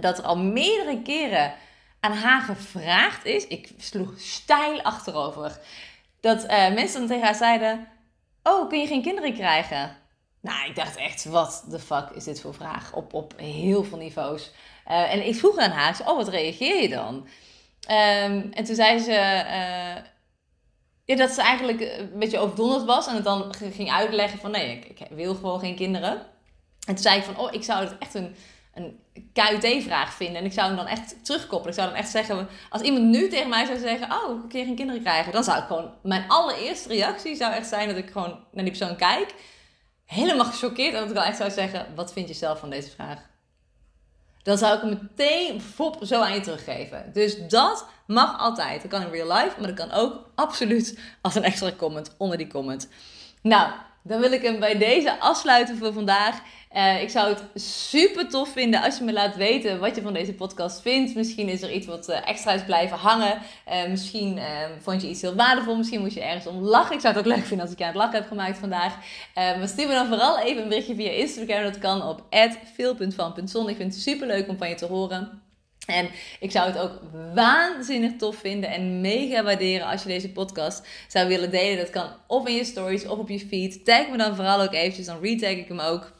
dat 0.00 0.18
er 0.18 0.24
al 0.24 0.38
meerdere 0.38 1.02
keren 1.02 1.54
aan 2.00 2.12
haar 2.12 2.42
gevraagd 2.42 3.24
is. 3.24 3.46
Ik 3.46 3.70
sloeg 3.78 4.12
stijl 4.16 4.82
achterover. 4.82 5.58
Dat 6.20 6.44
uh, 6.44 6.50
mensen 6.50 6.98
dan 6.98 7.08
tegen 7.08 7.24
haar 7.24 7.34
zeiden: 7.34 7.88
Oh, 8.42 8.68
kun 8.68 8.80
je 8.80 8.86
geen 8.86 9.02
kinderen 9.02 9.34
krijgen? 9.34 9.96
Nou, 10.40 10.68
ik 10.68 10.74
dacht 10.74 10.96
echt, 10.96 11.24
wat 11.24 11.64
de 11.68 11.78
fuck 11.78 12.10
is 12.10 12.24
dit 12.24 12.40
voor 12.40 12.54
vraag? 12.54 12.92
Op, 12.92 13.14
op 13.14 13.34
heel 13.36 13.84
veel 13.84 13.98
niveaus. 13.98 14.50
Uh, 14.88 15.12
en 15.12 15.26
ik 15.26 15.34
vroeg 15.34 15.58
aan 15.58 15.70
haar, 15.70 16.00
oh, 16.06 16.16
wat 16.16 16.28
reageer 16.28 16.82
je 16.82 16.88
dan? 16.88 17.14
Um, 17.14 18.52
en 18.52 18.64
toen 18.64 18.74
zei 18.74 18.98
ze 18.98 19.10
uh, 19.10 20.02
ja, 21.04 21.16
dat 21.16 21.30
ze 21.30 21.42
eigenlijk 21.42 21.80
een 21.80 22.18
beetje 22.18 22.38
overdonderd 22.38 22.84
was. 22.84 23.06
En 23.06 23.14
het 23.14 23.24
dan 23.24 23.54
ging 23.54 23.92
uitleggen 23.92 24.38
van, 24.38 24.50
nee, 24.50 24.76
ik, 24.76 24.84
ik, 24.84 25.06
wil 25.10 25.34
gewoon 25.34 25.60
geen 25.60 25.76
kinderen. 25.76 26.12
En 26.86 26.94
toen 26.94 26.98
zei 26.98 27.18
ik 27.18 27.24
van, 27.24 27.38
oh, 27.38 27.52
ik 27.52 27.64
zou 27.64 27.84
het 27.84 27.98
echt 27.98 28.14
een, 28.14 28.36
een 28.74 28.98
KUT-vraag 29.32 30.12
vinden. 30.12 30.36
En 30.36 30.44
ik 30.44 30.52
zou 30.52 30.66
hem 30.66 30.76
dan 30.76 30.86
echt 30.86 31.24
terugkoppelen. 31.24 31.68
Ik 31.68 31.80
zou 31.80 31.88
dan 31.88 31.98
echt 31.98 32.10
zeggen, 32.10 32.48
als 32.70 32.82
iemand 32.82 33.04
nu 33.04 33.28
tegen 33.28 33.48
mij 33.48 33.64
zou 33.64 33.78
zeggen, 33.78 34.12
oh, 34.12 34.48
kun 34.48 34.58
je 34.58 34.64
geen 34.64 34.76
kinderen 34.76 35.02
krijgen? 35.02 35.32
Dan 35.32 35.44
zou 35.44 35.58
ik 35.58 35.66
gewoon, 35.66 35.94
mijn 36.02 36.24
allereerste 36.28 36.88
reactie 36.88 37.36
zou 37.36 37.52
echt 37.52 37.68
zijn 37.68 37.88
dat 37.88 37.96
ik 37.96 38.10
gewoon 38.10 38.44
naar 38.52 38.64
die 38.64 38.76
persoon 38.76 38.96
kijk 38.96 39.34
helemaal 40.12 40.44
gechoqueerd. 40.46 40.94
En 40.94 41.00
dat 41.00 41.08
ik 41.08 41.14
wel 41.14 41.24
echt 41.24 41.36
zou 41.36 41.50
zeggen: 41.50 41.94
Wat 41.94 42.12
vind 42.12 42.28
je 42.28 42.34
zelf 42.34 42.58
van 42.58 42.70
deze 42.70 42.90
vraag? 42.90 43.30
Dan 44.42 44.58
zou 44.58 44.74
ik 44.74 44.80
hem 44.80 44.90
meteen 44.90 45.60
fop 45.60 45.98
zo 46.02 46.20
aan 46.20 46.34
je 46.34 46.40
teruggeven. 46.40 47.10
Dus 47.12 47.48
dat 47.48 47.86
mag 48.06 48.38
altijd. 48.38 48.82
Dat 48.82 48.90
kan 48.90 49.02
in 49.02 49.10
real 49.10 49.32
life, 49.32 49.54
maar 49.58 49.74
dat 49.74 49.88
kan 49.88 49.98
ook 49.98 50.30
absoluut 50.34 50.98
als 51.20 51.34
een 51.34 51.44
extra 51.44 51.72
comment 51.76 52.14
onder 52.16 52.38
die 52.38 52.46
comment. 52.46 52.88
Nou, 53.42 53.72
dan 54.02 54.20
wil 54.20 54.32
ik 54.32 54.42
hem 54.42 54.58
bij 54.58 54.78
deze 54.78 55.20
afsluiten 55.20 55.76
voor 55.76 55.92
vandaag. 55.92 56.40
Uh, 56.76 57.02
ik 57.02 57.10
zou 57.10 57.28
het 57.28 57.62
super 57.62 58.28
tof 58.28 58.52
vinden 58.52 58.82
als 58.82 58.98
je 58.98 59.04
me 59.04 59.12
laat 59.12 59.36
weten 59.36 59.80
wat 59.80 59.94
je 59.94 60.02
van 60.02 60.12
deze 60.12 60.32
podcast 60.32 60.80
vindt. 60.80 61.14
Misschien 61.14 61.48
is 61.48 61.62
er 61.62 61.72
iets 61.72 61.86
wat 61.86 62.08
uh, 62.08 62.28
extra 62.28 62.52
is 62.52 62.64
blijven 62.64 62.96
hangen. 62.96 63.38
Uh, 63.68 63.88
misschien 63.88 64.40
vond 64.80 65.02
je 65.02 65.08
iets 65.08 65.20
heel 65.20 65.34
waardevol. 65.34 65.76
Misschien 65.76 66.00
moest 66.00 66.14
je 66.14 66.22
ergens 66.22 66.46
om 66.46 66.60
lachen. 66.60 66.94
Ik 66.94 67.00
zou 67.00 67.14
het 67.14 67.26
ook 67.26 67.34
leuk 67.34 67.44
vinden 67.44 67.60
als 67.60 67.72
ik 67.72 67.78
je 67.78 67.84
aan 67.84 67.90
het 67.90 67.98
lachen 67.98 68.18
heb 68.18 68.28
gemaakt 68.28 68.58
vandaag. 68.58 68.94
maar 69.34 69.68
stuur 69.68 69.86
me 69.86 69.92
dan 69.92 70.06
vooral 70.06 70.38
even 70.38 70.62
een 70.62 70.68
berichtje 70.68 70.94
via 70.94 71.10
Instagram. 71.10 71.62
Dat 71.62 71.78
kan 71.78 72.02
op 72.02 72.22
veel.van.zon. 72.74 73.68
Ik 73.68 73.76
vind 73.76 73.94
het 73.94 74.02
super 74.02 74.26
leuk 74.26 74.48
om 74.48 74.58
van 74.58 74.68
je 74.68 74.74
te 74.74 74.86
horen. 74.86 75.41
En 75.86 76.08
ik 76.40 76.50
zou 76.50 76.66
het 76.66 76.78
ook 76.78 77.00
waanzinnig 77.34 78.12
tof 78.16 78.36
vinden 78.36 78.70
en 78.70 79.00
mega 79.00 79.42
waarderen 79.42 79.86
als 79.86 80.02
je 80.02 80.08
deze 80.08 80.32
podcast 80.32 80.86
zou 81.08 81.28
willen 81.28 81.50
delen. 81.50 81.76
Dat 81.76 81.90
kan 81.90 82.10
of 82.26 82.46
in 82.46 82.54
je 82.54 82.64
stories 82.64 83.06
of 83.06 83.18
op 83.18 83.28
je 83.28 83.38
feed. 83.38 83.84
Tag 83.84 84.08
me 84.08 84.16
dan 84.16 84.36
vooral 84.36 84.62
ook 84.62 84.72
eventjes, 84.72 85.06
dan 85.06 85.20
retag 85.20 85.50
ik 85.50 85.68
hem 85.68 85.80
ook. 85.80 86.12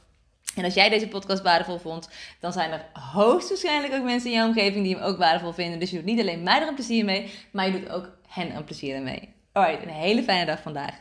En 0.57 0.64
als 0.64 0.75
jij 0.75 0.88
deze 0.88 1.09
podcast 1.09 1.42
waardevol 1.42 1.79
vond, 1.79 2.09
dan 2.40 2.53
zijn 2.53 2.70
er 2.70 2.87
hoogstwaarschijnlijk 2.92 3.94
ook 3.94 4.05
mensen 4.05 4.31
in 4.31 4.37
jouw 4.37 4.46
omgeving 4.46 4.85
die 4.85 4.94
hem 4.94 5.05
ook 5.05 5.18
waardevol 5.18 5.53
vinden. 5.53 5.79
Dus 5.79 5.90
je 5.90 5.96
doet 5.96 6.05
niet 6.05 6.20
alleen 6.20 6.42
mij 6.42 6.61
er 6.61 6.68
een 6.68 6.75
plezier 6.75 7.05
mee, 7.05 7.31
maar 7.53 7.66
je 7.66 7.81
doet 7.81 7.88
ook 7.88 8.11
hen 8.29 8.57
een 8.57 8.64
plezier 8.64 9.03
mee. 9.03 9.29
Alright, 9.53 9.83
een 9.83 9.92
hele 9.92 10.22
fijne 10.22 10.46
dag 10.46 10.62
vandaag. 10.62 10.94